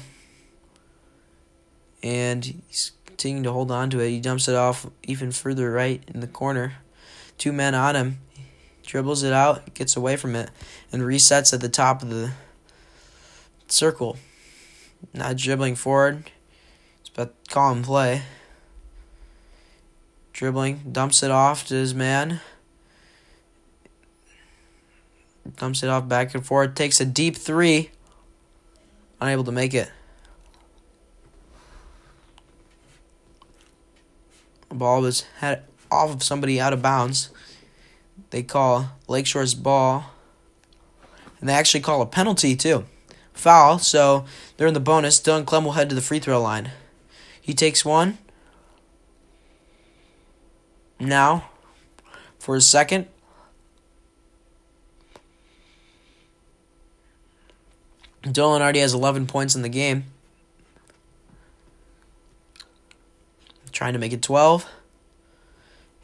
And 2.01 2.43
he's 2.67 2.91
continuing 3.05 3.43
to 3.43 3.51
hold 3.51 3.69
on 3.71 3.89
to 3.91 4.00
it. 4.00 4.09
He 4.09 4.19
dumps 4.19 4.47
it 4.47 4.55
off 4.55 4.88
even 5.03 5.31
further 5.31 5.71
right 5.71 6.03
in 6.07 6.19
the 6.19 6.27
corner. 6.27 6.73
Two 7.38 7.53
men 7.53 7.75
on 7.75 7.95
him. 7.95 8.19
Dribbles 8.85 9.23
it 9.23 9.33
out, 9.33 9.73
gets 9.73 9.95
away 9.95 10.17
from 10.17 10.35
it, 10.35 10.49
and 10.91 11.01
resets 11.03 11.53
at 11.53 11.61
the 11.61 11.69
top 11.69 12.01
of 12.01 12.09
the 12.09 12.31
circle. 13.67 14.17
Not 15.13 15.37
dribbling 15.37 15.75
forward. 15.75 16.29
It's 17.01 17.09
about 17.09 17.33
calm 17.49 17.83
play. 17.83 18.23
Dribbling, 20.33 20.81
dumps 20.91 21.23
it 21.23 21.31
off 21.31 21.67
to 21.67 21.75
his 21.75 21.93
man. 21.93 22.41
Dumps 25.57 25.83
it 25.83 25.89
off 25.89 26.07
back 26.07 26.33
and 26.33 26.45
forth. 26.45 26.75
Takes 26.75 27.01
a 27.01 27.05
deep 27.05 27.35
three. 27.35 27.91
Unable 29.19 29.43
to 29.43 29.51
make 29.51 29.73
it. 29.73 29.91
The 34.69 34.75
ball 34.75 35.01
was 35.01 35.21
had 35.37 35.63
off 35.91 36.09
of 36.11 36.23
somebody 36.23 36.59
out 36.59 36.73
of 36.73 36.81
bounds. 36.81 37.29
They 38.33 38.41
call 38.41 38.89
Lakeshore's 39.07 39.53
ball. 39.53 40.05
And 41.39 41.47
they 41.47 41.53
actually 41.53 41.81
call 41.81 42.01
a 42.01 42.07
penalty 42.07 42.55
too. 42.55 42.85
Foul, 43.31 43.77
so 43.77 44.25
they're 44.57 44.67
in 44.67 44.73
the 44.73 44.79
bonus. 44.79 45.21
Dylan 45.21 45.45
Clem 45.45 45.63
will 45.63 45.73
head 45.73 45.87
to 45.89 45.93
the 45.93 46.01
free 46.01 46.17
throw 46.17 46.41
line. 46.41 46.71
He 47.39 47.53
takes 47.53 47.85
one. 47.85 48.17
Now, 50.99 51.51
for 52.39 52.55
his 52.55 52.65
second. 52.65 53.05
Dylan 58.23 58.61
already 58.61 58.79
has 58.79 58.95
11 58.95 59.27
points 59.27 59.53
in 59.53 59.61
the 59.61 59.69
game. 59.69 60.05
Trying 63.71 63.93
to 63.93 63.99
make 63.99 64.11
it 64.11 64.23
12. 64.23 64.67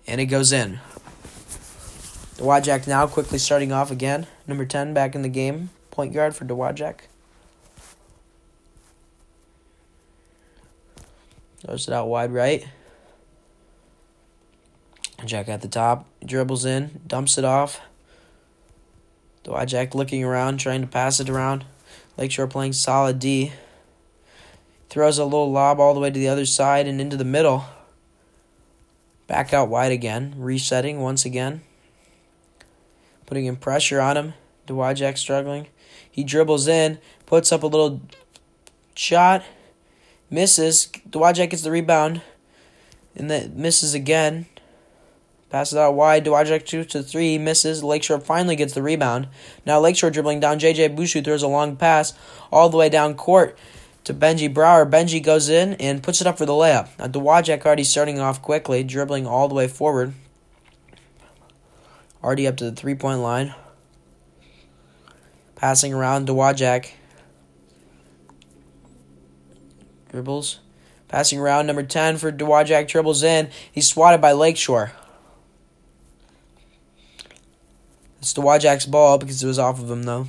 And 0.06 0.22
it 0.22 0.28
goes 0.28 0.52
in. 0.52 0.80
Dowagiac 2.40 2.88
now 2.88 3.06
quickly 3.06 3.38
starting 3.38 3.74
off 3.74 3.92
again. 3.92 4.26
Number 4.48 4.66
10 4.66 4.94
back 4.94 5.14
in 5.14 5.24
the 5.24 5.30
game. 5.30 5.72
Point 5.92 6.14
guard 6.14 6.34
for 6.34 6.46
Dowagiac. 6.46 7.02
Throws 11.60 11.90
it 11.90 11.94
out 11.94 12.08
wide 12.08 12.32
right. 12.32 12.66
Jack 15.26 15.50
at 15.50 15.62
the 15.62 15.68
top. 15.68 16.06
Dribbles 16.26 16.64
in. 16.64 17.02
Dumps 17.06 17.38
it 17.38 17.44
off. 17.44 17.82
Dowagiac 19.44 19.94
looking 19.94 20.24
around, 20.24 20.60
trying 20.60 20.80
to 20.80 20.88
pass 20.88 21.20
it 21.20 21.30
around. 21.30 21.66
Lakeshore 22.16 22.48
playing 22.48 22.72
solid 22.72 23.20
D. 23.20 23.52
Throws 24.90 25.18
a 25.18 25.26
little 25.26 25.52
lob 25.52 25.82
all 25.82 25.94
the 25.94 26.00
way 26.00 26.10
to 26.10 26.18
the 26.18 26.30
other 26.30 26.46
side 26.46 26.88
and 26.88 27.02
into 27.02 27.18
the 27.18 27.26
middle. 27.26 27.66
Back 29.28 29.54
out 29.54 29.68
wide 29.68 29.92
again, 29.92 30.36
resetting 30.38 31.02
once 31.02 31.26
again. 31.26 31.64
Putting 33.30 33.46
in 33.46 33.58
pressure 33.58 34.02
on 34.02 34.18
him. 34.18 34.34
Dowagiac 34.68 35.18
struggling. 35.18 35.68
He 36.10 36.24
dribbles 36.24 36.68
in, 36.68 36.98
puts 37.26 37.52
up 37.52 37.64
a 37.64 37.68
little 37.68 38.02
shot, 38.96 39.44
misses. 40.30 40.88
Dowagiac 41.10 41.52
gets 41.52 41.62
the 41.62 41.72
rebound, 41.72 42.22
and 43.16 43.30
then 43.30 43.54
misses 43.56 43.94
again. 43.94 44.48
Passes 45.52 45.78
out 45.78 45.94
wide. 45.94 46.26
Dowagiac 46.26 46.66
two 46.66 46.84
to 46.86 47.02
three, 47.04 47.38
misses. 47.38 47.84
Lakeshore 47.84 48.20
finally 48.20 48.56
gets 48.56 48.74
the 48.74 48.84
rebound. 48.84 49.28
Now 49.66 49.80
Lakeshore 49.80 50.12
dribbling 50.12 50.40
down. 50.40 50.60
JJ 50.60 50.96
Bushu 50.96 51.24
throws 51.24 51.44
a 51.44 51.48
long 51.48 51.76
pass 51.76 52.14
all 52.52 52.70
the 52.70 52.78
way 52.78 52.90
down 52.90 53.14
court 53.14 53.58
to 54.06 54.14
Benji 54.14 54.52
Brower. 54.52 54.86
Benji 54.86 55.24
goes 55.24 55.50
in 55.50 55.74
and 55.76 56.04
puts 56.04 56.20
it 56.20 56.28
up 56.28 56.38
for 56.38 56.46
the 56.46 56.54
layup. 56.54 56.90
Now 56.98 57.08
Dowagiac 57.08 57.66
already 57.66 57.84
starting 57.84 58.20
off 58.20 58.42
quickly, 58.42 58.84
dribbling 58.84 59.28
all 59.28 59.48
the 59.48 59.56
way 59.56 59.68
forward. 59.68 60.14
Already 62.24 62.48
up 62.48 62.58
to 62.58 62.66
the 62.66 62.76
three 62.76 62.96
point 62.96 63.20
line. 63.20 63.54
Passing 65.56 65.94
around 65.94 66.28
Dowagiac. 66.28 66.92
Dribbles. 70.10 70.60
Passing 71.08 71.40
around 71.40 71.68
number 71.68 71.84
10 71.84 72.18
for 72.18 72.32
Dowagiac. 72.32 72.88
Dribbles 72.88 73.24
in. 73.24 73.50
He's 73.72 73.88
swatted 73.88 74.22
by 74.22 74.32
Lakeshore. 74.32 74.92
It's 78.20 78.34
Dowagiac's 78.34 78.86
ball 78.86 79.18
because 79.18 79.42
it 79.42 79.48
was 79.48 79.60
off 79.60 79.80
of 79.80 79.90
him, 79.90 80.04
though. 80.04 80.28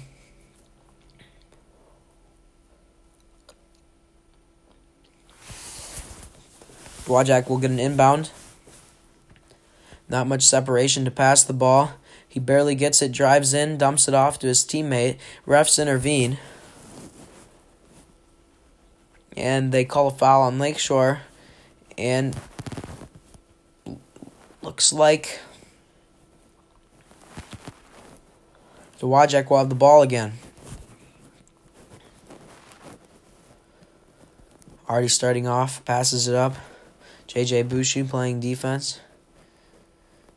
Dowagiac 7.04 7.48
will 7.48 7.58
get 7.58 7.72
an 7.72 7.80
inbound. 7.80 8.30
Not 10.10 10.26
much 10.26 10.42
separation 10.42 11.04
to 11.04 11.10
pass 11.10 11.44
the 11.44 11.52
ball. 11.52 11.92
He 12.28 12.40
barely 12.40 12.74
gets 12.74 13.00
it, 13.00 13.12
drives 13.12 13.54
in, 13.54 13.78
dumps 13.78 14.08
it 14.08 14.14
off 14.14 14.40
to 14.40 14.48
his 14.48 14.64
teammate. 14.64 15.18
Refs 15.46 15.80
intervene. 15.80 16.36
And 19.36 19.70
they 19.70 19.84
call 19.84 20.08
a 20.08 20.10
foul 20.10 20.42
on 20.42 20.58
Lakeshore. 20.58 21.20
And 21.96 22.36
looks 24.62 24.92
like 24.92 25.40
the 28.98 29.06
Dowagiac 29.06 29.48
will 29.48 29.58
have 29.58 29.68
the 29.68 29.76
ball 29.76 30.02
again. 30.02 30.32
Already 34.88 35.06
starting 35.06 35.46
off, 35.46 35.84
passes 35.84 36.26
it 36.26 36.34
up. 36.34 36.56
JJ 37.28 37.68
Bushu 37.68 38.08
playing 38.08 38.40
defense. 38.40 38.98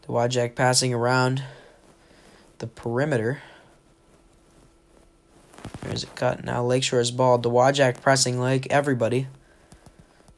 The 0.04 0.14
Dowagiac 0.14 0.56
passing 0.56 0.94
around 0.94 1.44
the 2.60 2.68
perimeter. 2.68 3.42
There's 5.82 6.04
a 6.04 6.08
cut. 6.08 6.44
Now 6.44 6.64
Lakeshore's 6.64 7.12
ball. 7.12 7.40
Dowagiac 7.40 8.02
pressing 8.02 8.40
like 8.40 8.68
everybody. 8.70 9.28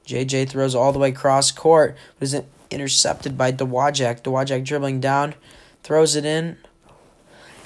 JJ 0.06 0.50
throws 0.50 0.76
all 0.76 0.94
the 0.94 1.00
way 1.00 1.10
across 1.10 1.52
court, 1.52 1.98
but 2.20 2.26
isn't 2.26 2.46
intercepted 2.70 3.38
by 3.38 3.52
Dowagiac. 3.52 4.22
Dowagiac 4.22 4.64
dribbling 4.64 5.00
down, 5.00 5.34
throws 5.82 6.16
it 6.16 6.26
in, 6.26 6.58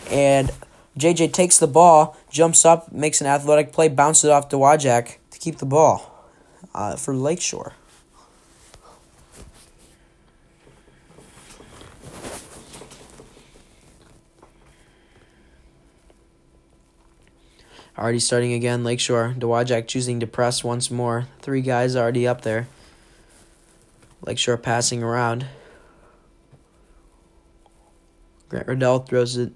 and 0.10 0.52
JJ 0.98 1.34
takes 1.34 1.58
the 1.58 1.68
ball, 1.68 2.18
jumps 2.30 2.64
up, 2.64 2.92
makes 2.94 3.20
an 3.20 3.28
athletic 3.28 3.74
play, 3.74 3.90
bounces 3.90 4.26
it 4.26 4.32
off 4.32 4.50
Dowagiac 4.50 5.18
to 5.32 5.40
keep 5.40 5.58
the 5.58 5.66
ball 5.66 6.30
uh, 6.74 6.96
for 6.96 7.14
Lakeshore. 7.14 7.74
Already 18.00 18.20
starting 18.20 18.54
again, 18.54 18.86
Lakeshore. 18.86 19.36
Dowagiac 19.38 19.86
choosing 19.88 20.22
to 20.22 20.28
press 20.28 20.64
once 20.64 20.90
more. 20.90 21.28
Three 21.42 21.60
guys 21.60 21.98
already 21.98 22.26
up 22.26 22.42
there. 22.42 22.70
Lakeshore 24.22 24.56
passing 24.56 25.04
around. 25.04 25.48
Grant 28.48 28.68
Riddell 28.68 29.00
throws 29.00 29.36
it. 29.36 29.52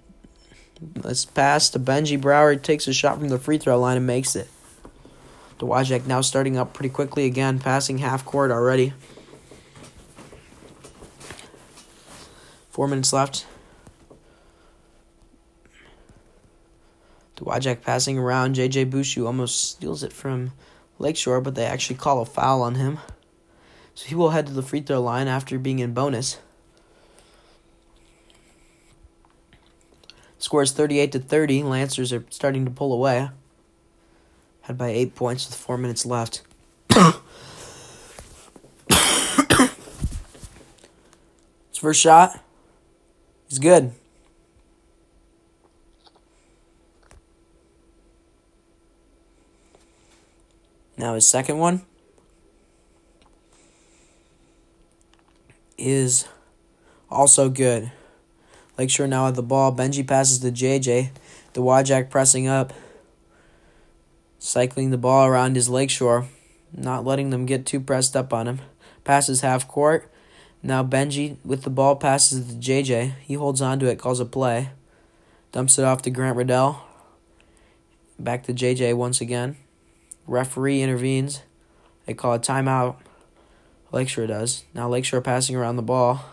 Let's 1.02 1.24
pass 1.24 1.70
to 1.70 1.80
Benji 1.80 2.20
Brower. 2.20 2.58
Takes 2.58 2.86
a 2.86 2.94
shot 2.94 3.18
from 3.18 3.30
the 3.30 3.40
free 3.40 3.58
throw 3.58 3.80
line 3.80 3.96
and 3.96 4.06
makes 4.06 4.36
it. 4.36 4.50
Dowagiac 5.58 6.06
now 6.06 6.20
starting 6.20 6.58
up 6.58 6.74
pretty 6.74 6.90
quickly 6.90 7.26
again, 7.26 7.60
passing 7.60 8.00
half 8.00 8.26
court 8.26 8.52
already. 8.52 8.92
Four 12.72 12.90
minutes 12.90 13.14
left. 13.14 13.46
Dowagiac 17.54 17.82
passing 17.82 18.18
around. 18.18 18.56
JJ 18.56 18.90
Bushu 18.90 19.26
almost 19.26 19.72
steals 19.72 20.04
it 20.04 20.14
from 20.14 20.52
Lakeshore, 21.00 21.42
but 21.42 21.56
they 21.56 21.66
actually 21.66 21.98
call 21.98 22.22
a 22.22 22.26
foul 22.26 22.62
on 22.62 22.76
him. 22.76 23.00
So 23.96 24.08
he 24.08 24.16
will 24.16 24.32
head 24.32 24.48
to 24.48 24.54
the 24.54 24.64
free 24.64 24.82
throw 24.82 25.02
line 25.02 25.28
after 25.28 25.60
being 25.60 25.80
in 25.80 25.94
bonus. 25.94 26.40
Scores 30.40 30.72
38 30.72 31.12
to 31.12 31.20
30. 31.20 31.64
Lancers 31.64 32.12
are 32.12 32.26
starting 32.30 32.66
to 32.66 32.72
pull 32.72 32.92
away. 32.92 33.30
Had 34.62 34.78
by 34.78 34.90
8 34.90 35.16
points 35.16 35.48
with 35.48 35.56
4 35.56 35.78
minutes 35.78 36.06
left. 36.06 36.42
His 41.70 41.78
first 41.80 42.02
shot 42.02 42.40
is 43.50 43.60
good. 43.60 43.94
Now 51.04 51.16
his 51.16 51.28
second 51.28 51.58
one 51.58 51.82
is 55.78 56.30
also 57.12 57.50
good. 57.50 57.92
Lakeshore 58.78 59.08
now 59.08 59.28
at 59.28 59.36
the 59.36 59.44
ball. 59.44 59.76
Benji 59.76 60.08
passes 60.08 60.40
to 60.40 60.50
JJ. 60.50 61.10
The 61.52 61.60
Dowagiac 61.60 62.10
pressing 62.10 62.48
up. 62.48 62.72
Cycling 64.40 64.92
the 64.92 64.98
ball 64.98 65.28
around 65.28 65.58
his 65.58 65.68
Lakeshore. 65.68 66.30
Not 66.72 67.04
letting 67.04 67.32
them 67.32 67.46
get 67.46 67.66
too 67.66 67.82
pressed 67.82 68.16
up 68.16 68.32
on 68.32 68.48
him. 68.48 68.62
Passes 69.04 69.42
half 69.42 69.68
court. 69.68 70.10
Now 70.64 70.86
Benji 70.86 71.36
with 71.44 71.64
the 71.64 71.70
ball 71.70 71.98
passes 71.98 72.48
to 72.48 72.54
JJ. 72.54 73.16
He 73.20 73.34
holds 73.34 73.60
on 73.60 73.78
to 73.80 73.88
it, 73.88 74.00
calls 74.00 74.22
a 74.22 74.26
play. 74.26 74.70
Dumps 75.52 75.78
it 75.78 75.84
off 75.84 76.02
to 76.04 76.10
Grant 76.10 76.38
Riddell. 76.38 76.82
Back 78.18 78.44
to 78.44 78.54
JJ 78.54 78.96
once 78.96 79.20
again. 79.20 79.58
Referee 80.28 80.82
intervenes. 80.82 81.42
They 82.06 82.14
call 82.14 82.34
a 82.34 82.40
timeout. 82.40 82.98
Lakeshore 83.92 84.28
does. 84.28 84.64
Now 84.74 84.90
Lakeshore 84.90 85.22
passing 85.22 85.56
around 85.56 85.76
the 85.76 85.84
ball. 85.84 86.26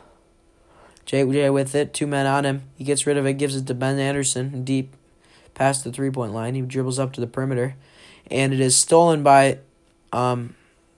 JJ 1.06 1.52
with 1.52 1.74
it, 1.74 1.92
two 1.92 2.06
men 2.06 2.26
on 2.26 2.44
him. 2.44 2.62
He 2.76 2.84
gets 2.84 3.06
rid 3.06 3.16
of 3.16 3.26
it, 3.26 3.34
gives 3.34 3.56
it 3.56 3.66
to 3.66 3.74
Ben 3.74 3.98
Anderson, 3.98 4.64
deep 4.64 4.94
past 5.54 5.84
the 5.84 5.92
three 5.92 6.10
point 6.10 6.32
line. 6.32 6.54
He 6.54 6.62
dribbles 6.62 6.98
up 6.98 7.12
to 7.14 7.20
the 7.20 7.26
perimeter. 7.26 7.74
And 8.30 8.52
it 8.52 8.60
is 8.60 8.76
stolen 8.76 9.22
by 9.22 9.58
um, 10.12 10.54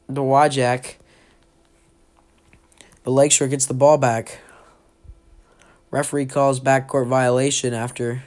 the 0.07 0.21
Dowagiac. 0.21 0.97
But 3.05 3.11
Lakeshore 3.13 3.49
gets 3.49 3.67
the 3.67 3.75
ball 3.75 3.99
back. 3.99 4.41
Referee 5.91 6.27
calls 6.27 6.61
backcourt 6.61 7.07
violation 7.07 7.75
after 7.75 8.23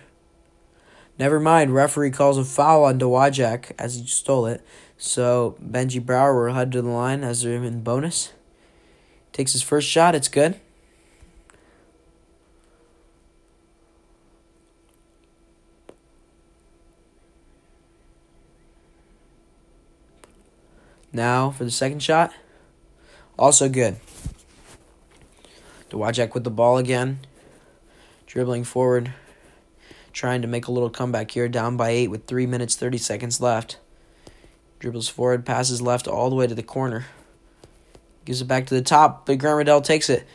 Never 1.17 1.39
mind, 1.39 1.73
referee 1.73 2.11
calls 2.11 2.37
a 2.37 2.43
foul 2.43 2.83
on 2.83 2.99
Dowagiac 2.99 3.71
as 3.79 3.95
he 3.95 4.05
stole 4.05 4.45
it. 4.45 4.65
So 4.97 5.57
Benji 5.63 6.05
Brower 6.05 6.49
head 6.49 6.71
to 6.73 6.81
the 6.81 6.89
line 6.89 7.23
as 7.23 7.41
they're 7.41 7.63
in 7.63 7.83
bonus. 7.83 8.33
Takes 9.31 9.53
his 9.53 9.61
first 9.61 9.87
shot, 9.87 10.13
it's 10.13 10.27
good. 10.27 10.59
Now 21.13 21.51
for 21.51 21.63
the 21.63 21.71
second 21.71 22.03
shot. 22.03 22.33
Also 23.39 23.69
good. 23.69 23.95
Dowagiac 25.89 26.33
with 26.33 26.43
the 26.43 26.49
ball 26.49 26.77
again. 26.77 27.19
Dribbling 28.25 28.65
forward 28.65 29.13
trying 30.15 30.41
to 30.41 30.47
make 30.47 30.67
a 30.67 30.71
little 30.71 30.89
comeback 30.89 31.31
here, 31.31 31.49
down 31.49 31.75
by 31.75 31.89
eight 31.89 32.07
with 32.07 32.25
three 32.25 32.47
minutes 32.47 32.75
thirty 32.75 32.97
seconds 32.97 33.41
left. 33.41 33.77
Dribbles 34.79 35.09
forward, 35.09 35.45
passes 35.45 35.81
left 35.81 36.07
all 36.07 36.29
the 36.29 36.35
way 36.35 36.47
to 36.47 36.55
the 36.55 36.63
corner. 36.63 37.05
Gives 38.23 38.41
it 38.41 38.47
back 38.47 38.65
to 38.67 38.73
the 38.73 38.81
top, 38.81 39.25
but 39.25 39.37
Grant 39.37 39.85
takes 39.85 40.09
it. 40.09 40.25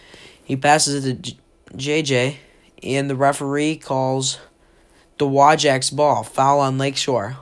He 0.44 0.54
passes 0.54 1.06
it 1.06 1.24
to 1.24 1.34
JJ, 1.74 2.36
and 2.82 3.08
the 3.08 3.16
referee 3.16 3.76
calls 3.76 4.38
Dowagiac's 5.18 5.90
ball. 5.90 6.22
Foul 6.22 6.60
on 6.60 6.78
Lakeshore. 6.78 7.38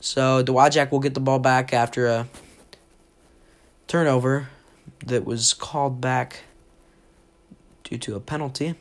So 0.00 0.42
Dowagiac 0.42 0.90
will 0.90 1.00
get 1.00 1.14
the 1.14 1.20
ball 1.20 1.38
back 1.38 1.72
after 1.72 2.06
a 2.06 2.28
turnover 3.86 4.48
that 5.06 5.24
was 5.24 5.54
called 5.54 6.00
back 6.00 6.40
due 7.84 7.98
to 7.98 8.16
a 8.16 8.20
penalty. 8.20 8.74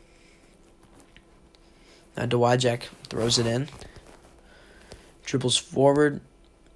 Now 2.15 2.25
Dowagiac 2.25 2.83
throws 3.09 3.39
it 3.39 3.45
in. 3.45 3.69
Dribbles 5.25 5.57
forward. 5.57 6.21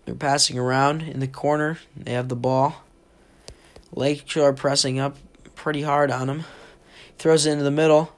They're 0.05 0.15
passing 0.15 0.57
around 0.57 1.01
in 1.01 1.19
the 1.19 1.27
corner. 1.27 1.79
They 1.95 2.13
have 2.13 2.29
the 2.29 2.35
ball. 2.35 2.83
Lakeshore 3.91 4.53
pressing 4.53 4.99
up 4.99 5.17
pretty 5.55 5.81
hard 5.81 6.11
on 6.11 6.29
him. 6.29 6.45
Throws 7.17 7.45
it 7.45 7.51
into 7.51 7.63
the 7.63 7.71
middle. 7.71 8.13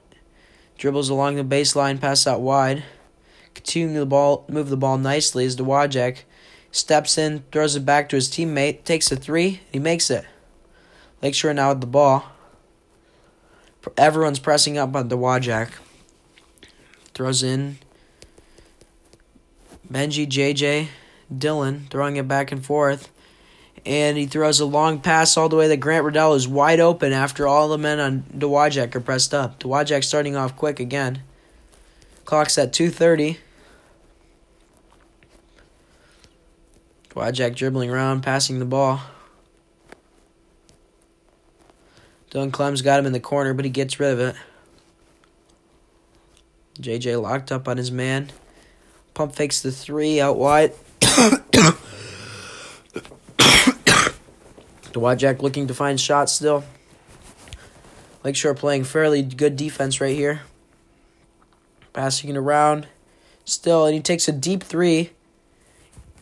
Dribbles 0.78 1.10
along 1.10 1.36
the 1.36 1.44
baseline, 1.44 2.00
pass 2.00 2.26
out 2.26 2.40
wide. 2.40 2.84
Continuing 3.54 3.94
the 3.94 4.06
ball, 4.06 4.44
move 4.48 4.68
the 4.68 4.76
ball 4.76 4.96
nicely 4.96 5.44
as 5.44 5.56
Dowagiac 5.56 6.18
steps 6.72 7.18
in, 7.18 7.42
throws 7.52 7.76
it 7.76 7.84
back 7.84 8.08
to 8.08 8.16
his 8.16 8.28
teammate, 8.28 8.84
takes 8.84 9.10
a 9.10 9.16
three, 9.16 9.60
he 9.72 9.78
makes 9.78 10.10
it. 10.10 10.24
Lakeshore 11.22 11.52
now 11.52 11.70
with 11.70 11.80
the 11.80 11.86
ball. 11.86 12.24
Everyone's 13.96 14.38
pressing 14.38 14.78
up 14.78 14.94
on 14.94 15.08
Dowagiac. 15.08 15.72
Throws 17.20 17.42
in. 17.42 17.76
Benji, 19.92 20.26
JJ, 20.26 20.88
Dylan 21.30 21.86
throwing 21.90 22.16
it 22.16 22.26
back 22.26 22.50
and 22.50 22.64
forth. 22.64 23.12
And 23.84 24.16
he 24.16 24.24
throws 24.24 24.58
a 24.58 24.64
long 24.64 25.00
pass 25.00 25.36
all 25.36 25.50
the 25.50 25.56
way 25.56 25.68
that 25.68 25.76
Grant 25.76 26.06
Riddell 26.06 26.32
is 26.32 26.48
wide 26.48 26.80
open 26.80 27.12
after 27.12 27.46
all 27.46 27.68
the 27.68 27.76
men 27.76 28.00
on 28.00 28.22
Dowagiac 28.34 28.94
are 28.94 29.00
pressed 29.00 29.34
up. 29.34 29.58
Dowagiac 29.58 30.02
starting 30.02 30.34
off 30.34 30.56
quick 30.56 30.80
again. 30.80 31.20
Clock's 32.24 32.56
at 32.56 32.72
2.30. 32.72 33.36
Dowagiac 37.10 37.54
dribbling 37.54 37.90
around, 37.90 38.22
passing 38.22 38.60
the 38.60 38.64
ball. 38.64 39.02
Dylan 42.30 42.50
Clem's 42.50 42.80
got 42.80 42.98
him 42.98 43.04
in 43.04 43.12
the 43.12 43.20
corner, 43.20 43.52
but 43.52 43.66
he 43.66 43.70
gets 43.70 44.00
rid 44.00 44.10
of 44.10 44.20
it. 44.20 44.36
JJ 46.80 47.20
locked 47.20 47.52
up 47.52 47.68
on 47.68 47.76
his 47.76 47.90
man. 47.90 48.30
Pump 49.14 49.34
fakes 49.34 49.60
the 49.60 49.70
three 49.70 50.20
out 50.20 50.36
wide. 50.36 50.72
Dowagiac 54.92 55.42
looking 55.42 55.66
to 55.66 55.74
find 55.74 56.00
shots 56.00 56.32
still. 56.32 56.64
Lakeshore 58.24 58.54
playing 58.54 58.84
fairly 58.84 59.22
good 59.22 59.56
defense 59.56 60.00
right 60.00 60.14
here. 60.14 60.42
Passing 61.92 62.30
it 62.30 62.36
around. 62.36 62.86
Still, 63.44 63.86
and 63.86 63.94
he 63.94 64.00
takes 64.00 64.28
a 64.28 64.32
deep 64.32 64.62
three. 64.62 65.10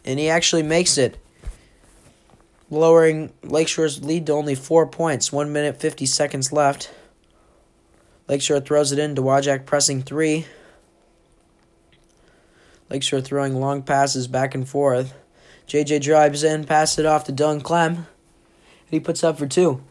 And 0.05 0.19
he 0.19 0.29
actually 0.29 0.63
makes 0.63 0.97
it. 0.97 1.19
Lowering 2.71 3.33
Lakeshore's 3.43 4.05
lead 4.05 4.27
to 4.27 4.33
only 4.33 4.55
four 4.55 4.87
points. 4.87 5.33
One 5.33 5.53
minute, 5.53 5.81
50 5.81 6.07
seconds 6.07 6.53
left. 6.53 6.91
Lakeshore 8.29 8.61
throws 8.61 8.93
it 8.93 8.99
in. 8.99 9.15
Dowagiac 9.15 9.65
pressing 9.65 10.03
three. 10.03 10.47
Lakeshore 12.91 13.21
throwing 13.21 13.55
long 13.55 13.83
passes 13.83 14.29
back 14.29 14.55
and 14.55 14.69
forth. 14.69 15.15
JJ 15.67 16.03
drives 16.03 16.45
in, 16.45 16.65
passes 16.65 16.99
it 17.01 17.07
off 17.07 17.25
to 17.25 17.33
Dylan 17.33 17.63
Clem. 17.63 17.95
And 17.95 18.07
he 18.91 19.01
puts 19.01 19.25
up 19.25 19.39
for 19.39 19.47
two. 19.47 19.83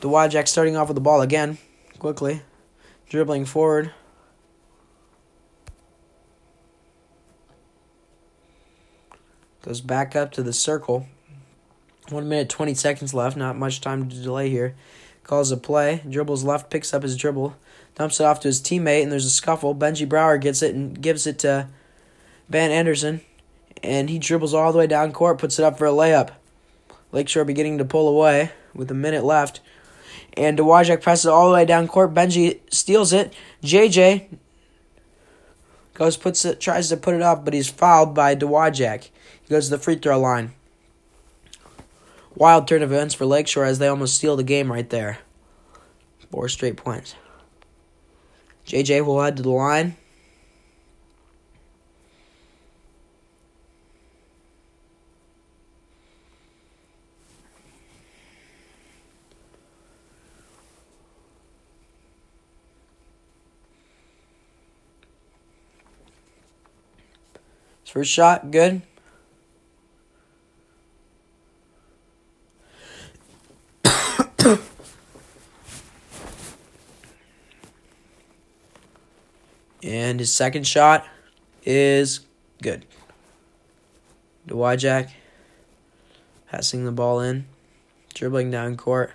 Dowagiac 0.00 0.48
starting 0.48 0.76
off 0.76 0.88
with 0.88 0.96
the 0.96 1.00
ball 1.00 1.20
again, 1.20 1.58
quickly. 1.98 2.42
Dribbling 3.08 3.44
forward. 3.44 3.92
Goes 9.62 9.80
back 9.80 10.14
up 10.14 10.30
to 10.32 10.42
the 10.42 10.52
circle. 10.52 11.06
One 12.08 12.28
minute, 12.28 12.48
20 12.48 12.74
seconds 12.74 13.14
left. 13.14 13.36
Not 13.36 13.56
much 13.56 13.80
time 13.80 14.08
to 14.08 14.16
delay 14.16 14.48
here. 14.48 14.76
Calls 15.26 15.50
a 15.50 15.56
play. 15.56 16.02
Dribbles 16.08 16.44
left, 16.44 16.70
picks 16.70 16.94
up 16.94 17.02
his 17.02 17.16
dribble. 17.16 17.56
Dumps 17.96 18.20
it 18.20 18.24
off 18.24 18.38
to 18.40 18.48
his 18.48 18.60
teammate, 18.60 19.02
and 19.02 19.10
there's 19.10 19.24
a 19.24 19.30
scuffle. 19.30 19.74
Benji 19.74 20.08
Brower 20.08 20.38
gets 20.38 20.62
it 20.62 20.72
and 20.72 21.02
gives 21.02 21.26
it 21.26 21.40
to 21.40 21.66
Ben 22.48 22.70
Anderson. 22.70 23.22
And 23.82 24.08
he 24.08 24.20
dribbles 24.20 24.54
all 24.54 24.70
the 24.70 24.78
way 24.78 24.86
down 24.86 25.10
court, 25.10 25.38
puts 25.38 25.58
it 25.58 25.64
up 25.64 25.78
for 25.78 25.86
a 25.86 25.90
layup. 25.90 26.30
Lakeshore 27.10 27.44
beginning 27.44 27.78
to 27.78 27.84
pull 27.84 28.08
away 28.08 28.52
with 28.72 28.88
a 28.92 28.94
minute 28.94 29.24
left. 29.24 29.60
And 30.36 30.56
Dowagiac 30.56 31.02
presses 31.02 31.26
all 31.26 31.48
the 31.48 31.54
way 31.54 31.64
down 31.64 31.88
court. 31.88 32.14
Benji 32.14 32.60
steals 32.72 33.12
it. 33.12 33.34
JJ 33.64 34.28
goes 35.94 36.16
puts 36.16 36.44
it 36.44 36.60
tries 36.60 36.88
to 36.90 36.96
put 36.96 37.14
it 37.14 37.22
up, 37.22 37.44
but 37.44 37.52
he's 37.52 37.68
fouled 37.68 38.14
by 38.14 38.36
Dowagiac. 38.36 39.10
He 39.42 39.48
goes 39.48 39.64
to 39.64 39.76
the 39.76 39.82
free 39.82 39.96
throw 39.96 40.20
line. 40.20 40.52
Wild 42.36 42.68
turn 42.68 42.82
of 42.82 42.92
events 42.92 43.14
for 43.14 43.24
Lakeshore 43.24 43.64
as 43.64 43.78
they 43.78 43.88
almost 43.88 44.16
steal 44.16 44.36
the 44.36 44.44
game 44.44 44.70
right 44.70 44.88
there. 44.90 45.20
Four 46.30 46.50
straight 46.50 46.76
points. 46.76 47.14
JJ 48.66 49.06
will 49.06 49.22
head 49.22 49.38
to 49.38 49.42
the 49.42 49.48
line. 49.48 49.96
First 67.86 68.10
shot, 68.10 68.50
good. 68.50 68.82
And 79.82 80.20
his 80.20 80.32
second 80.32 80.66
shot 80.66 81.06
is 81.64 82.20
good. 82.62 82.84
Dowagiac 84.46 85.10
passing 86.50 86.84
the 86.84 86.92
ball 86.92 87.20
in, 87.20 87.46
dribbling 88.14 88.50
down 88.50 88.76
court. 88.76 89.12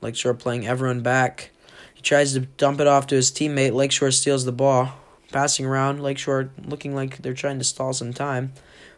Lakeshore 0.00 0.34
playing 0.34 0.66
everyone 0.66 1.00
back. 1.00 1.50
He 1.94 2.02
tries 2.02 2.32
to 2.34 2.40
dump 2.40 2.80
it 2.80 2.86
off 2.86 3.06
to 3.08 3.16
his 3.16 3.30
teammate. 3.30 3.72
Lakeshore 3.72 4.12
steals 4.12 4.44
the 4.44 4.52
ball. 4.52 4.92
Passing 5.32 5.66
around, 5.66 6.02
Lakeshore 6.02 6.50
looking 6.64 6.94
like 6.94 7.18
they're 7.18 7.34
trying 7.34 7.58
to 7.58 7.64
stall 7.64 7.92
some 7.92 8.12
time. 8.12 8.52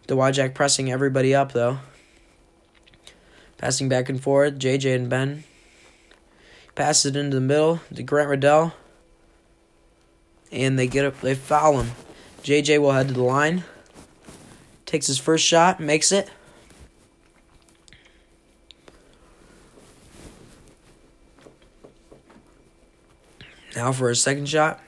Dowagiac 0.07 0.55
pressing 0.55 0.91
everybody 0.91 1.35
up, 1.35 1.53
though. 1.53 1.79
Passing 3.57 3.89
back 3.89 4.09
and 4.09 4.23
forth, 4.23 4.59
JJ 4.59 4.95
and 4.95 5.09
Ben. 5.09 5.45
Passes 6.75 7.07
it 7.07 7.17
into 7.17 7.37
the 7.37 7.41
middle 7.41 7.81
to 7.95 8.03
Grant 8.03 8.29
Riddell. 8.29 8.75
And 10.53 10.79
they 10.79 10.87
get 10.87 11.05
up, 11.05 11.21
they 11.21 11.35
foul 11.35 11.81
him. 11.81 11.93
JJ 12.43 12.81
will 12.81 12.93
head 12.93 13.09
to 13.09 13.15
the 13.15 13.23
line. 13.23 13.65
Takes 14.87 15.07
his 15.07 15.19
first 15.19 15.45
shot, 15.45 15.79
makes 15.79 16.11
it. 16.11 16.31
Now 23.77 23.93
for 23.93 24.09
his 24.09 24.23
second 24.23 24.49
shot. 24.49 24.81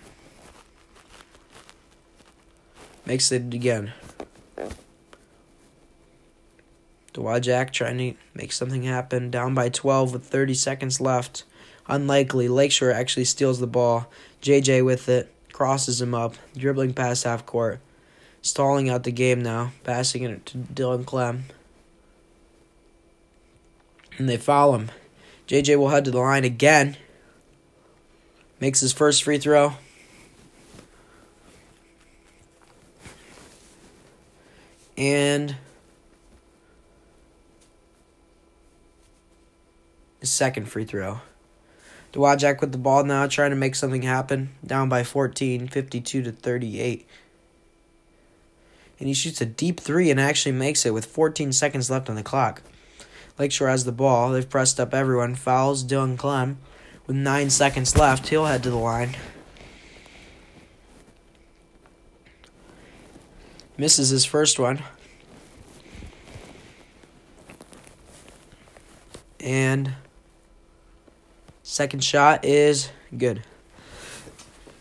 Makes 3.06 3.32
it 3.32 3.54
again. 3.54 3.92
Dowagiac 7.14 7.72
trying 7.72 7.98
to 7.98 8.14
make 8.34 8.52
something 8.52 8.82
happen. 8.84 9.30
Down 9.30 9.54
by 9.54 9.68
12 9.68 10.12
with 10.12 10.24
30 10.24 10.54
seconds 10.54 11.00
left. 11.00 11.44
Unlikely. 11.86 12.48
Lakeshore 12.48 12.92
actually 12.92 13.24
steals 13.24 13.60
the 13.60 13.66
ball. 13.66 14.10
JJ 14.40 14.84
with 14.84 15.08
it. 15.08 15.32
Crosses 15.52 16.00
him 16.00 16.14
up. 16.14 16.34
Dribbling 16.56 16.94
past 16.94 17.24
half 17.24 17.46
court. 17.46 17.80
Stalling 18.40 18.88
out 18.88 19.04
the 19.04 19.12
game 19.12 19.42
now. 19.42 19.72
Passing 19.84 20.22
it 20.22 20.46
to 20.46 20.58
Dylan 20.58 21.04
Clem. 21.06 21.44
And 24.18 24.28
they 24.28 24.36
foul 24.36 24.74
him. 24.74 24.90
JJ 25.46 25.76
will 25.76 25.88
head 25.88 26.04
to 26.06 26.10
the 26.10 26.18
line 26.18 26.44
again. 26.44 26.96
Makes 28.60 28.80
his 28.80 28.92
first 28.92 29.22
free 29.22 29.38
throw. 29.38 29.74
And 34.96 35.56
his 40.20 40.30
second 40.30 40.66
free 40.66 40.84
throw. 40.84 41.20
Dowagiac 42.12 42.60
with 42.60 42.72
the 42.72 42.78
ball 42.78 43.04
now, 43.04 43.26
trying 43.26 43.50
to 43.50 43.56
make 43.56 43.74
something 43.74 44.02
happen. 44.02 44.50
Down 44.64 44.88
by 44.88 45.02
14, 45.02 45.68
52 45.68 46.22
to 46.22 46.32
38. 46.32 47.06
And 48.98 49.08
he 49.08 49.14
shoots 49.14 49.40
a 49.40 49.46
deep 49.46 49.80
three 49.80 50.10
and 50.10 50.20
actually 50.20 50.52
makes 50.52 50.86
it 50.86 50.94
with 50.94 51.06
14 51.06 51.52
seconds 51.52 51.90
left 51.90 52.08
on 52.08 52.14
the 52.14 52.22
clock. 52.22 52.62
Lakeshore 53.38 53.68
has 53.68 53.84
the 53.84 53.92
ball. 53.92 54.30
They've 54.30 54.48
pressed 54.48 54.78
up 54.78 54.92
everyone. 54.94 55.34
Fouls 55.34 55.82
Dylan 55.82 56.18
Clem. 56.18 56.58
With 57.06 57.16
nine 57.16 57.50
seconds 57.50 57.96
left, 57.96 58.28
he'll 58.28 58.46
head 58.46 58.62
to 58.62 58.70
the 58.70 58.76
line. 58.76 59.16
Misses 63.76 64.10
his 64.10 64.24
first 64.24 64.58
one. 64.58 64.82
And 69.40 69.94
second 71.72 72.04
shot 72.04 72.44
is 72.44 72.90
good. 73.16 73.42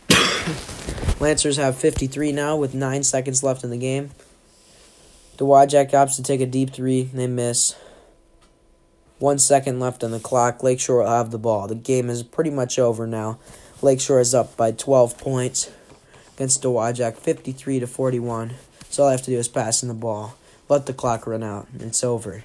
Lancers 1.21 1.56
have 1.56 1.77
53 1.77 2.34
now 2.34 2.58
with 2.58 2.73
9 2.73 3.04
seconds 3.04 3.43
left 3.43 3.63
in 3.63 3.69
the 3.69 3.77
game. 3.77 4.12
The 5.38 5.45
Dowagiac 5.45 5.91
opts 5.91 6.17
to 6.17 6.23
take 6.23 6.41
a 6.41 6.45
deep 6.45 6.71
three. 6.71 7.04
They 7.04 7.27
miss. 7.27 7.75
One 9.19 9.39
second 9.39 9.80
left 9.80 10.04
on 10.04 10.12
the 10.12 10.19
clock. 10.19 10.63
Lakeshore 10.63 11.04
will 11.04 11.10
have 11.10 11.32
the 11.32 11.38
ball. 11.38 11.67
The 11.67 11.75
game 11.75 12.10
is 12.10 12.23
pretty 12.23 12.49
much 12.49 12.77
over 12.77 13.08
now. 13.08 13.39
Lakeshore 13.82 14.19
is 14.19 14.36
up 14.36 14.58
by 14.58 14.71
12 14.73 15.17
points 15.17 15.71
against 16.36 16.62
Dowagiac, 16.62 17.15
53 17.15 17.80
to 17.80 17.88
41. 17.88 18.56
So 18.89 19.04
all 19.04 19.10
I 19.10 19.13
have 19.13 19.21
to 19.21 19.32
do 19.32 19.38
is 19.38 19.47
pass 19.47 19.82
in 19.82 19.88
the 19.88 19.93
ball. 19.93 20.36
Let 20.67 20.88
the 20.88 20.93
clock 20.93 21.25
run 21.25 21.41
out. 21.41 21.67
It's 21.80 22.04
over. 22.04 22.43